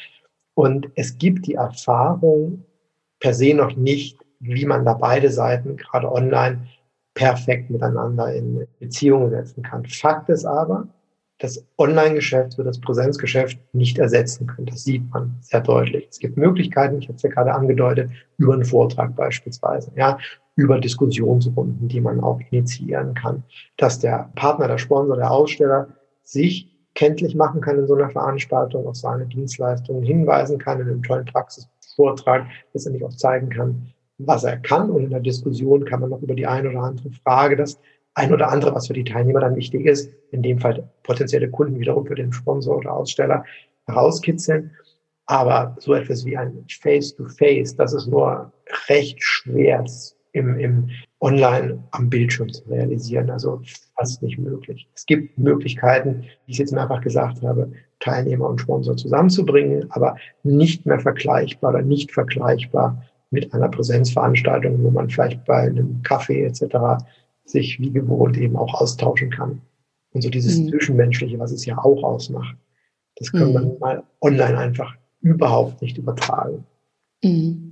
Und 0.55 0.91
es 0.97 1.17
gibt 1.19 1.47
die 1.47 1.55
Erfahrung 1.55 2.65
per 3.21 3.33
se 3.33 3.55
noch 3.55 3.77
nicht, 3.77 4.19
wie 4.41 4.65
man 4.65 4.85
da 4.85 4.95
beide 4.95 5.31
Seiten, 5.31 5.77
gerade 5.77 6.11
online, 6.11 6.67
perfekt 7.15 7.71
miteinander 7.71 8.33
in 8.33 8.67
Beziehungen 8.79 9.31
setzen 9.31 9.63
kann. 9.63 9.85
Fakt 9.87 10.29
ist 10.29 10.45
aber, 10.45 10.89
das 11.39 11.65
Online-Geschäft 11.77 12.59
wird 12.59 12.67
das 12.67 12.81
Präsenzgeschäft 12.81 13.59
nicht 13.73 13.99
ersetzen 13.99 14.47
können. 14.47 14.67
Das 14.67 14.85
sieht 14.85 15.09
man 15.11 15.37
sehr 15.41 15.61
deutlich. 15.61 16.09
Es 16.11 16.19
gibt 16.19 16.37
Möglichkeiten, 16.37 16.99
ich 16.99 17.09
habe 17.09 17.17
es 17.17 17.23
ja 17.23 17.31
gerade 17.31 17.55
angedeutet, 17.55 18.11
über 18.39 18.55
einen 18.55 18.65
Vortrag 18.65 19.15
beispielsweise, 19.15 19.93
ja, 19.97 20.19
über 20.59 20.81
Diskussionsrunden, 20.81 21.87
die 21.87 22.01
man 22.01 22.19
auch 22.19 22.41
initiieren 22.51 23.15
kann, 23.15 23.45
dass 23.77 24.01
der 24.01 24.29
Partner, 24.35 24.67
der 24.67 24.79
Sponsor, 24.79 25.17
der 25.17 25.31
Aussteller 25.31 25.87
sich 26.25 26.77
kenntlich 26.97 27.37
machen 27.37 27.61
kann 27.61 27.79
in 27.79 27.87
so 27.87 27.95
einer 27.95 28.11
Veranstaltung, 28.11 28.89
auf 28.89 28.97
seine 28.97 29.27
Dienstleistungen 29.27 30.03
hinweisen 30.03 30.59
kann, 30.59 30.81
in 30.81 30.89
einem 30.89 31.03
tollen 31.05 31.27
Praxisvortrag 31.27 32.47
letztendlich 32.73 33.05
auch 33.05 33.15
zeigen 33.15 33.51
kann, 33.51 33.95
was 34.19 34.43
er 34.43 34.57
kann. 34.57 34.91
Und 34.91 35.05
in 35.05 35.11
der 35.11 35.21
Diskussion 35.21 35.85
kann 35.85 36.01
man 36.01 36.11
noch 36.11 36.23
über 36.23 36.35
die 36.35 36.49
eine 36.49 36.71
oder 36.71 36.81
andere 36.81 37.13
Frage 37.13 37.55
das 37.55 37.79
ein 38.15 38.33
oder 38.33 38.51
andere, 38.51 38.75
was 38.75 38.89
für 38.89 38.95
die 38.95 39.05
Teilnehmer 39.05 39.39
dann 39.39 39.55
wichtig 39.55 39.87
ist, 39.87 40.11
in 40.33 40.43
dem 40.43 40.59
Fall 40.59 40.91
potenzielle 41.05 41.49
Kunden 41.49 41.79
wiederum 41.79 42.05
für 42.05 42.17
den 42.17 42.33
Sponsor 42.33 42.79
oder 42.79 42.95
Aussteller 42.95 43.45
herauskitzeln. 43.87 44.73
Aber 45.27 45.77
so 45.79 45.95
etwas 45.95 46.25
wie 46.25 46.37
ein 46.37 46.65
Face-to-Face, 46.69 47.75
-face, 47.75 47.77
das 47.77 47.93
ist 47.93 48.09
nur 48.09 48.53
recht 48.89 49.23
schwer 49.23 49.85
im, 50.33 50.59
im 50.59 50.91
Online 51.21 51.83
am 51.91 52.11
Bildschirm 52.11 52.53
zu 52.53 52.69
realisieren. 52.69 53.31
Also 53.31 53.61
fast 53.97 54.23
nicht 54.23 54.39
möglich. 54.39 54.89
Es 54.95 55.07
gibt 55.07 55.39
Möglichkeiten, 55.39 56.25
wie 56.47 56.53
ich 56.53 56.59
jetzt 56.59 56.73
mehrfach 56.73 57.01
gesagt 57.01 57.43
habe, 57.43 57.73
Teilnehmer 58.01 58.49
und 58.49 58.61
Sponsor 58.61 58.97
zusammenzubringen, 58.97 59.91
aber 59.91 60.17
nicht 60.43 60.87
mehr 60.87 61.01
vergleichbar 61.01 61.75
oder 61.75 61.83
nicht 61.83 62.13
vergleichbar 62.13 63.03
mit 63.31 63.53
einer 63.53 63.69
Präsenzveranstaltung, 63.69 64.83
wo 64.83 64.91
man 64.91 65.11
vielleicht 65.11 65.45
bei 65.45 65.63
einem 65.63 66.03
Kaffee 66.03 66.45
etc 66.45 67.03
sich 67.49 67.81
wie 67.81 67.91
gewohnt 67.91 68.37
eben 68.37 68.57
auch 68.57 68.75
austauschen 68.75 69.31
kann. 69.31 69.63
Und 70.13 70.23
so 70.23 70.31
dieses 70.31 70.59
mhm. 70.59 70.69
Zwischenmenschliche, 70.69 71.39
was 71.39 71.53
es 71.53 71.65
ja 71.67 71.79
auch 71.79 72.03
ausmacht, 72.03 72.57
das 73.17 73.33
kann 73.33 73.49
mhm. 73.49 73.55
man 73.55 73.79
mal 73.79 74.03
online 74.21 74.59
einfach 74.59 74.95
überhaupt 75.21 75.83
nicht 75.83 75.99
übertragen. 75.99 76.65
Mhm. 77.23 77.68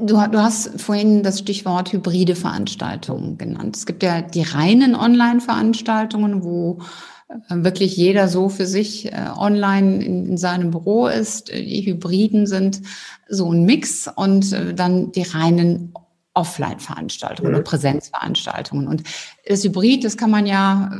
Du, 0.00 0.14
du, 0.14 0.38
hast 0.42 0.80
vorhin 0.80 1.22
das 1.22 1.38
Stichwort 1.38 1.92
hybride 1.92 2.34
Veranstaltungen 2.34 3.36
genannt. 3.38 3.76
Es 3.76 3.86
gibt 3.86 4.02
ja 4.02 4.22
die 4.22 4.42
reinen 4.42 4.94
Online-Veranstaltungen, 4.94 6.42
wo 6.42 6.80
äh, 7.28 7.56
wirklich 7.56 7.96
jeder 7.96 8.28
so 8.28 8.48
für 8.48 8.66
sich 8.66 9.12
äh, 9.12 9.28
online 9.36 10.04
in, 10.04 10.26
in, 10.30 10.36
seinem 10.38 10.70
Büro 10.70 11.06
ist. 11.06 11.48
Die 11.52 11.84
Hybriden 11.84 12.46
sind 12.46 12.80
so 13.28 13.52
ein 13.52 13.64
Mix 13.64 14.08
und 14.14 14.52
äh, 14.52 14.74
dann 14.74 15.12
die 15.12 15.22
reinen 15.22 15.92
Offline-Veranstaltungen 16.34 17.50
mhm. 17.50 17.56
oder 17.56 17.64
Präsenzveranstaltungen. 17.64 18.88
Und 18.88 19.02
das 19.46 19.64
Hybrid, 19.64 20.04
das 20.04 20.16
kann 20.16 20.30
man 20.30 20.46
ja 20.46 20.90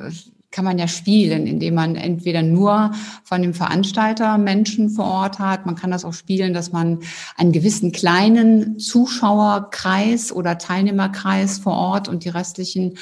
kann 0.53 0.65
man 0.65 0.79
ja 0.79 0.87
spielen, 0.87 1.47
indem 1.47 1.75
man 1.75 1.97
entweder 1.97 2.43
nur 2.43 2.93
von 3.25 3.43
dem 3.43 3.55
Veranstalter 3.55 4.39
Menschen 4.39 4.91
vor 4.91 5.07
Ort 5.07 5.39
hat. 5.39 5.67
Man 5.67 5.75
kann 5.75 5.91
das 5.91 6.05
auch 6.05 6.13
spielen, 6.13 6.55
dass 6.55 6.71
man 6.71 7.01
einen 7.37 7.53
gewissen 7.53 7.91
kleinen 7.91 8.79
Zuschauerkreis 8.79 10.31
oder 10.31 10.59
Teilnehmerkreis 10.59 11.59
vor 11.59 11.73
Ort 11.73 12.09
und 12.09 12.25
die 12.25 12.29
restlichen 12.29 12.99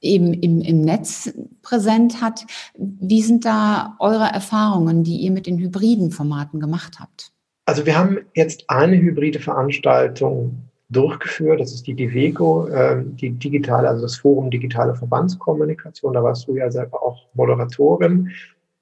eben 0.00 0.32
im, 0.32 0.60
im 0.60 0.82
Netz 0.82 1.32
präsent 1.62 2.20
hat. 2.20 2.46
Wie 2.76 3.22
sind 3.22 3.44
da 3.44 3.96
eure 3.98 4.26
Erfahrungen, 4.26 5.02
die 5.02 5.16
ihr 5.16 5.30
mit 5.30 5.46
den 5.46 5.58
hybriden 5.58 6.10
Formaten 6.10 6.60
gemacht 6.60 7.00
habt? 7.00 7.32
Also 7.64 7.84
wir 7.84 7.98
haben 7.98 8.18
jetzt 8.34 8.64
eine 8.68 8.96
hybride 8.96 9.40
Veranstaltung 9.40 10.67
durchgeführt. 10.90 11.60
Das 11.60 11.72
ist 11.72 11.86
die 11.86 11.94
DIVECO, 11.94 12.68
äh, 12.68 13.02
die 13.04 13.30
digitale, 13.30 13.88
also 13.88 14.02
das 14.02 14.16
Forum 14.16 14.50
Digitale 14.50 14.94
Verbandskommunikation. 14.94 16.14
Da 16.14 16.22
warst 16.22 16.48
du 16.48 16.56
ja 16.56 16.70
selber 16.70 17.02
auch 17.02 17.26
Moderatorin. 17.34 18.30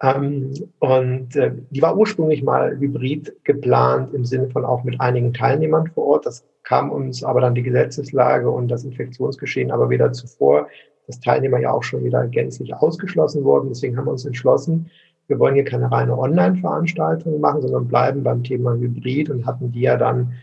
Ähm, 0.02 0.52
und 0.78 1.34
äh, 1.36 1.52
die 1.70 1.82
war 1.82 1.96
ursprünglich 1.96 2.42
mal 2.42 2.76
hybrid 2.78 3.34
geplant 3.44 4.12
im 4.14 4.24
Sinne 4.24 4.48
von 4.50 4.64
auch 4.64 4.84
mit 4.84 5.00
einigen 5.00 5.32
Teilnehmern 5.32 5.88
vor 5.88 6.06
Ort. 6.06 6.26
Das 6.26 6.44
kam 6.64 6.90
uns 6.90 7.24
aber 7.24 7.40
dann 7.40 7.54
die 7.54 7.62
Gesetzeslage 7.62 8.50
und 8.50 8.68
das 8.68 8.84
Infektionsgeschehen 8.84 9.70
aber 9.70 9.88
wieder 9.88 10.12
zuvor, 10.12 10.68
dass 11.06 11.20
Teilnehmer 11.20 11.58
ja 11.58 11.70
auch 11.70 11.82
schon 11.82 12.04
wieder 12.04 12.26
gänzlich 12.26 12.74
ausgeschlossen 12.74 13.44
wurden. 13.44 13.68
Deswegen 13.68 13.96
haben 13.96 14.06
wir 14.06 14.12
uns 14.12 14.26
entschlossen, 14.26 14.90
wir 15.28 15.38
wollen 15.38 15.54
hier 15.54 15.64
keine 15.64 15.90
reine 15.90 16.16
Online-Veranstaltung 16.16 17.40
machen, 17.40 17.62
sondern 17.62 17.88
bleiben 17.88 18.22
beim 18.22 18.44
Thema 18.44 18.74
Hybrid 18.74 19.30
und 19.30 19.46
hatten 19.46 19.72
die 19.72 19.80
ja 19.80 19.96
dann 19.96 20.34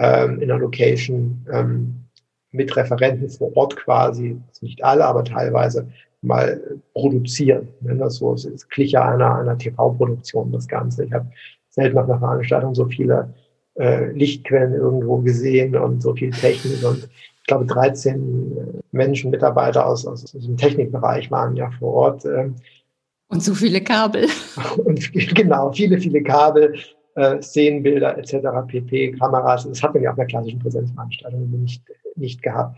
ähm, 0.00 0.40
in 0.40 0.48
der 0.48 0.58
Location 0.58 1.46
ähm, 1.52 1.94
mit 2.52 2.74
Referenten 2.74 3.28
vor 3.28 3.54
Ort 3.56 3.76
quasi, 3.76 4.36
also 4.48 4.66
nicht 4.66 4.82
alle, 4.82 5.04
aber 5.04 5.22
teilweise 5.24 5.86
mal 6.22 6.60
produzieren. 6.94 7.68
Wenn 7.80 7.98
das 7.98 8.16
so 8.16 8.34
ist, 8.34 8.44
ist 8.44 8.70
Kliche 8.70 9.02
einer, 9.02 9.36
einer 9.36 9.56
TV-Produktion, 9.56 10.52
das 10.52 10.66
Ganze. 10.66 11.04
Ich 11.04 11.12
habe 11.12 11.30
selten 11.68 11.98
auf 11.98 12.08
einer 12.08 12.18
Veranstaltung 12.18 12.74
so 12.74 12.86
viele 12.86 13.32
äh, 13.78 14.10
Lichtquellen 14.12 14.74
irgendwo 14.74 15.18
gesehen 15.18 15.76
und 15.76 16.02
so 16.02 16.14
viel 16.14 16.30
Technik 16.30 16.82
und 16.82 17.08
ich 17.40 17.46
glaube 17.46 17.66
13 17.66 18.56
äh, 18.56 18.80
Menschen, 18.92 19.30
Mitarbeiter 19.30 19.86
aus, 19.86 20.06
aus, 20.06 20.24
aus 20.24 20.32
dem 20.32 20.56
Technikbereich 20.56 21.30
waren 21.30 21.56
ja 21.56 21.70
vor 21.78 21.92
Ort. 21.92 22.24
Ähm, 22.24 22.56
und 23.28 23.42
so 23.42 23.54
viele 23.54 23.80
Kabel. 23.80 24.26
Und 24.84 25.12
genau, 25.12 25.70
viele, 25.70 26.00
viele 26.00 26.20
Kabel, 26.20 26.74
äh, 27.20 27.42
Szenenbilder 27.42 28.18
etc., 28.18 28.48
PP, 28.66 29.12
Kameras. 29.12 29.68
Das 29.68 29.82
hat 29.82 29.94
man 29.94 30.02
ja 30.02 30.12
auf 30.12 30.18
einer 30.18 30.26
klassischen 30.26 30.58
Präsenzveranstaltung 30.58 31.50
nicht, 31.50 31.82
nicht 32.16 32.42
gehabt. 32.42 32.76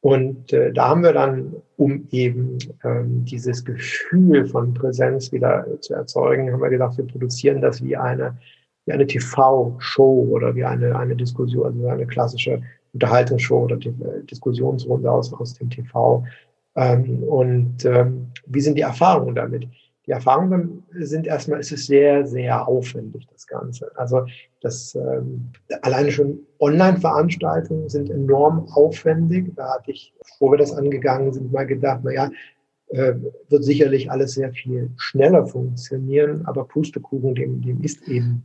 Und 0.00 0.52
äh, 0.52 0.72
da 0.72 0.88
haben 0.88 1.02
wir 1.02 1.12
dann, 1.12 1.56
um 1.76 2.06
eben 2.10 2.58
ähm, 2.84 3.24
dieses 3.24 3.64
Gefühl 3.64 4.46
von 4.46 4.72
Präsenz 4.72 5.32
wieder 5.32 5.66
zu 5.80 5.94
erzeugen, 5.94 6.52
haben 6.52 6.62
wir 6.62 6.70
gedacht, 6.70 6.96
wir 6.98 7.06
produzieren 7.06 7.60
das 7.60 7.82
wie 7.82 7.96
eine, 7.96 8.36
wie 8.86 8.92
eine 8.92 9.06
TV-Show 9.06 10.28
oder 10.30 10.54
wie 10.54 10.64
eine, 10.64 10.96
eine 10.96 11.16
Diskussion, 11.16 11.66
also 11.66 11.88
eine 11.88 12.06
klassische 12.06 12.62
Unterhaltungsshow 12.92 13.64
oder 13.64 13.76
die, 13.76 13.88
äh, 13.88 14.24
Diskussionsrunde 14.30 15.10
aus, 15.10 15.32
aus 15.32 15.54
dem 15.54 15.68
TV. 15.68 16.24
Ähm, 16.76 17.22
und 17.24 17.84
ähm, 17.84 18.28
wie 18.46 18.60
sind 18.60 18.76
die 18.76 18.82
Erfahrungen 18.82 19.34
damit? 19.34 19.66
Die 20.08 20.12
Erfahrungen 20.12 20.84
sind 20.92 21.26
erstmal, 21.26 21.60
es 21.60 21.70
ist 21.70 21.86
sehr, 21.86 22.26
sehr 22.26 22.66
aufwendig, 22.66 23.28
das 23.30 23.46
Ganze. 23.46 23.90
Also 23.94 24.24
das 24.62 24.94
ähm, 24.94 25.52
alleine 25.82 26.10
schon 26.10 26.40
Online-Veranstaltungen 26.60 27.90
sind 27.90 28.08
enorm 28.08 28.66
aufwendig. 28.72 29.52
Da 29.54 29.74
hatte 29.74 29.90
ich, 29.90 30.14
bevor 30.18 30.52
wir 30.52 30.58
das 30.58 30.72
angegangen 30.72 31.34
sind, 31.34 31.52
mal 31.52 31.66
gedacht, 31.66 32.00
na 32.04 32.10
ja, 32.10 32.30
äh, 32.88 33.16
wird 33.50 33.64
sicherlich 33.64 34.10
alles 34.10 34.32
sehr 34.32 34.50
viel 34.50 34.90
schneller 34.96 35.46
funktionieren, 35.46 36.46
aber 36.46 36.64
Pustekuchen, 36.64 37.34
dem, 37.34 37.60
dem 37.60 37.82
ist 37.82 38.08
eben 38.08 38.44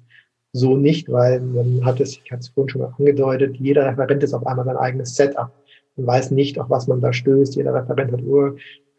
so 0.52 0.76
nicht, 0.76 1.10
weil 1.10 1.40
man 1.40 1.86
hat 1.86 2.02
es, 2.02 2.20
ich 2.22 2.30
hatte 2.30 2.42
es 2.42 2.50
vorhin 2.50 2.72
schon 2.72 2.82
mal 2.82 2.94
angedeutet, 2.98 3.56
jeder 3.56 3.86
Referent 3.86 4.22
ist 4.22 4.34
auf 4.34 4.46
einmal 4.46 4.66
sein 4.66 4.76
eigenes 4.76 5.16
Setup. 5.16 5.50
Man 5.96 6.08
weiß 6.08 6.32
nicht, 6.32 6.60
auf 6.60 6.70
was 6.70 6.88
man 6.88 7.00
da 7.00 7.14
stößt. 7.14 7.56
Jeder 7.56 7.74
Referent 7.74 8.12
hat 8.12 8.22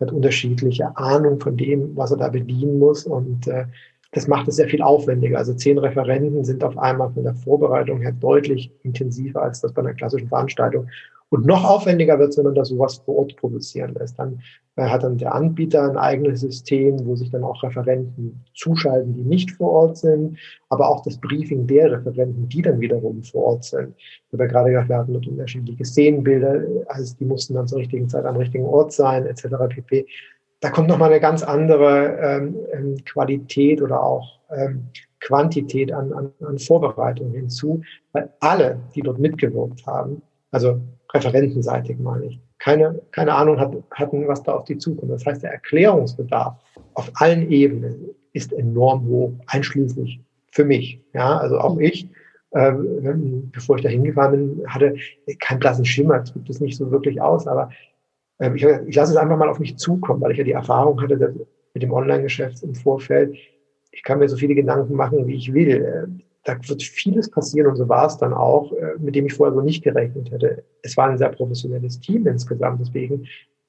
hat 0.05 0.13
unterschiedliche 0.13 0.97
Ahnung 0.97 1.41
von 1.41 1.57
dem, 1.57 1.97
was 1.97 2.11
er 2.11 2.17
da 2.19 2.29
bedienen 2.29 2.79
muss. 2.79 3.05
Und 3.05 3.47
äh, 3.47 3.67
das 4.13 4.29
macht 4.29 4.49
es 4.49 4.57
sehr 4.57 4.69
viel 4.69 4.83
aufwendiger. 4.83 5.39
Also 5.39 5.55
zehn 5.55 5.79
Referenten 5.79 6.45
sind 6.45 6.63
auf 6.63 6.79
einmal 6.79 7.11
von 7.13 7.25
der 7.25 7.35
Vorbereitung 7.35 8.01
her 8.01 8.13
deutlich 8.13 8.71
intensiver 8.83 9.43
als 9.43 9.61
das 9.61 9.73
bei 9.73 9.83
einer 9.83 9.95
klassischen 9.95 10.29
Veranstaltung. 10.29 10.89
Und 11.31 11.47
noch 11.47 11.65
aufwendiger 11.65 12.19
wird 12.19 12.31
es, 12.31 12.37
wenn 12.37 12.45
man 12.45 12.55
das 12.55 12.69
sowas 12.69 13.03
vor 13.05 13.17
Ort 13.17 13.37
produzieren 13.37 13.95
lässt. 13.95 14.19
Dann 14.19 14.41
äh, 14.77 14.85
hat 14.85 15.03
dann 15.03 15.19
der 15.19 15.35
Anbieter 15.35 15.83
ein 15.83 15.97
eigenes 15.97 16.41
System, 16.41 17.05
wo 17.07 17.17
sich 17.17 17.31
dann 17.31 17.43
auch 17.45 17.63
Referenten 17.63 18.45
zuschalten, 18.55 19.15
die 19.15 19.23
nicht 19.23 19.51
vor 19.53 19.71
Ort 19.71 19.97
sind, 19.99 20.39
aber 20.69 20.89
auch 20.89 21.03
das 21.03 21.19
Briefing 21.19 21.67
der 21.67 21.93
Referenten, 21.93 22.49
die 22.49 22.63
dann 22.63 22.81
wiederum 22.81 23.23
vor 23.23 23.45
Ort 23.45 23.65
sind. 23.65 23.95
Ich 23.97 24.33
habe 24.33 24.45
ja 24.45 24.49
gerade 24.49 24.71
gesagt, 24.71 24.89
wir 24.89 24.99
hatten 24.99 25.17
unterschiedliche 25.17 25.85
Szenenbilder, 25.85 26.63
also 26.87 27.15
die 27.19 27.25
mussten 27.25 27.55
dann 27.55 27.67
zur 27.67 27.79
richtigen 27.79 28.09
Zeit 28.09 28.25
am 28.25 28.37
richtigen 28.37 28.67
Ort 28.67 28.93
sein, 28.93 29.27
etc. 29.27 29.47
pp. 29.69 30.07
Da 30.61 30.71
kommt 30.71 30.89
nochmal 30.89 31.11
eine 31.11 31.21
ganz 31.21 31.43
andere 31.43 32.17
ähm, 32.23 32.57
ähm, 32.73 32.97
Qualität 33.05 33.83
oder 33.83 34.03
auch 34.03 34.41
ähm, 34.51 34.89
Quantität 35.21 35.93
an, 35.93 36.13
an, 36.13 36.33
an 36.47 36.59
Vorbereitung 36.59 37.33
hinzu, 37.33 37.83
weil 38.13 38.31
alle, 38.41 38.79
die 38.95 39.03
dort 39.03 39.19
mitgewirkt 39.19 39.87
haben, 39.87 40.23
also 40.51 40.81
referentenseitig 41.15 41.99
meine 41.99 42.27
ich, 42.27 42.41
keine, 42.59 43.01
keine 43.13 43.35
Ahnung 43.35 43.59
hat, 43.61 43.75
hatten, 43.93 44.27
was 44.27 44.43
da 44.43 44.53
auf 44.53 44.65
die 44.65 44.79
zukommt. 44.79 45.13
Das 45.13 45.25
heißt, 45.25 45.43
der 45.43 45.53
Erklärungsbedarf 45.53 46.57
auf 46.95 47.11
allen 47.15 47.51
Ebenen 47.51 48.11
ist 48.33 48.53
enorm 48.53 49.07
hoch, 49.07 49.33
einschließlich 49.47 50.21
für 50.51 50.65
mich. 50.65 51.01
Ja, 51.13 51.39
also 51.39 51.59
auch 51.59 51.79
ich, 51.79 52.09
ähm, 52.55 53.51
bevor 53.53 53.77
ich 53.77 53.83
da 53.83 53.89
hingefahren 53.89 54.57
bin, 54.57 54.67
hatte 54.67 54.97
keinen 55.41 55.61
blassen 55.61 55.85
Schimmer, 55.85 56.21
drückt 56.21 56.51
es 56.51 56.61
nicht 56.61 56.77
so 56.77 56.91
wirklich 56.91 57.21
aus, 57.21 57.47
aber 57.47 57.71
ähm, 58.41 58.57
ich, 58.57 58.65
ich 58.65 58.97
lasse 58.97 59.13
es 59.13 59.17
einfach 59.17 59.39
mal 59.39 59.49
auf 59.49 59.61
mich 59.61 59.77
zukommen, 59.77 60.21
weil 60.21 60.33
ich 60.33 60.39
ja 60.39 60.45
die 60.45 60.53
Erfahrung 60.53 61.01
hatte 61.01 61.17
mit 61.75 61.83
dem 61.83 61.93
Online-Geschäft 61.93 62.63
im 62.63 62.75
Vorfeld. 62.75 63.37
Ich 63.93 64.03
kann 64.03 64.19
mir 64.19 64.29
so 64.29 64.37
viele 64.37 64.55
Gedanken 64.55 64.95
machen, 64.95 65.27
wie 65.27 65.37
ich 65.37 65.53
will 65.53 66.21
da 66.45 66.57
wird 66.69 66.83
vieles 66.83 67.31
passieren 67.31 67.69
und 67.69 67.77
so 67.77 67.89
war 67.89 68.07
es 68.07 68.19
dann 68.19 68.35
auch, 68.35 68.73
äh, 68.73 68.99
mit 68.99 69.15
dem 69.15 69.27
ich 69.27 69.35
vorher 69.35 69.55
so 69.55 69.63
nicht 69.63 69.83
gerechnet 69.83 70.31
hätte. 70.31 70.65
Es 70.83 70.97
war 70.97 71.09
ein 71.09 71.19
sehr 71.19 71.31
professionelles 71.31 71.99
Team 72.01 72.27
insgesamt, 72.27 72.81
deswegen 72.81 73.27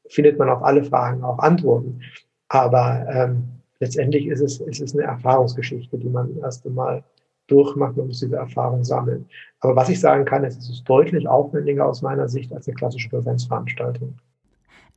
findet 0.10 0.38
man 0.38 0.50
auf 0.50 0.64
alle 0.64 0.84
Fragen 0.84 1.24
auch 1.24 1.40
Antworten. 1.40 2.02
Aber 2.50 3.06
ähm, 3.10 3.44
letztendlich 3.80 4.28
ist 4.28 4.42
es, 4.42 4.60
ist 4.60 4.82
es 4.82 4.94
eine 4.94 5.04
Erfahrungsgeschichte, 5.04 5.98
die 5.98 6.10
man 6.10 6.38
erst 6.38 6.66
einmal 6.66 7.04
durchmacht, 7.48 7.96
man 7.96 8.08
muss 8.08 8.20
diese 8.20 8.36
Erfahrung 8.36 8.84
sammeln. 8.84 9.26
Aber 9.60 9.76
was 9.76 9.90
ich 9.90 10.00
sagen 10.00 10.26
kann, 10.26 10.44
ist, 10.44 10.58
es 10.58 10.70
ist 10.70 10.84
deutlich 10.84 11.28
aufwendiger 11.28 11.88
aus 11.88 12.02
meiner 12.02 12.28
Sicht 12.28 12.52
als 12.54 12.68
eine 12.68 12.76
klassische 12.76 13.10
Präsenzveranstaltung. 13.10 14.16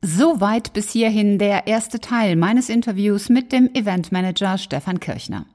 Soweit 0.01 0.71
bis 0.71 0.91
hierhin 0.91 1.39
der 1.39 1.67
erste 1.67 1.99
Teil 1.99 2.37
meines 2.37 2.69
Interviews 2.69 3.27
mit 3.27 3.51
dem 3.51 3.69
Eventmanager 3.73 4.57
Stefan 4.57 5.01
Kirchner. 5.01 5.45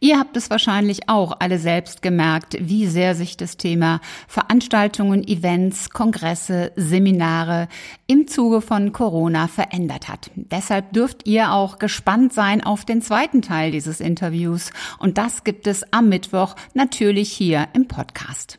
Ihr 0.00 0.18
habt 0.18 0.36
es 0.36 0.50
wahrscheinlich 0.50 1.08
auch 1.08 1.36
alle 1.38 1.60
selbst 1.60 2.02
gemerkt, 2.02 2.56
wie 2.58 2.88
sehr 2.88 3.14
sich 3.14 3.36
das 3.36 3.56
Thema 3.56 4.00
Veranstaltungen, 4.26 5.22
Events, 5.22 5.90
Kongresse, 5.90 6.72
Seminare 6.74 7.68
im 8.08 8.26
Zuge 8.26 8.62
von 8.62 8.90
Corona 8.90 9.46
verändert 9.46 10.08
hat. 10.08 10.28
Deshalb 10.34 10.92
dürft 10.92 11.28
ihr 11.28 11.52
auch 11.52 11.78
gespannt 11.78 12.32
sein 12.32 12.64
auf 12.64 12.84
den 12.84 13.00
zweiten 13.00 13.42
Teil 13.42 13.70
dieses 13.70 14.00
Interviews 14.00 14.72
und 14.98 15.18
das 15.18 15.44
gibt 15.44 15.68
es 15.68 15.92
am 15.92 16.08
Mittwoch 16.08 16.56
natürlich 16.74 17.30
hier 17.30 17.68
im 17.74 17.86
Podcast. 17.86 18.58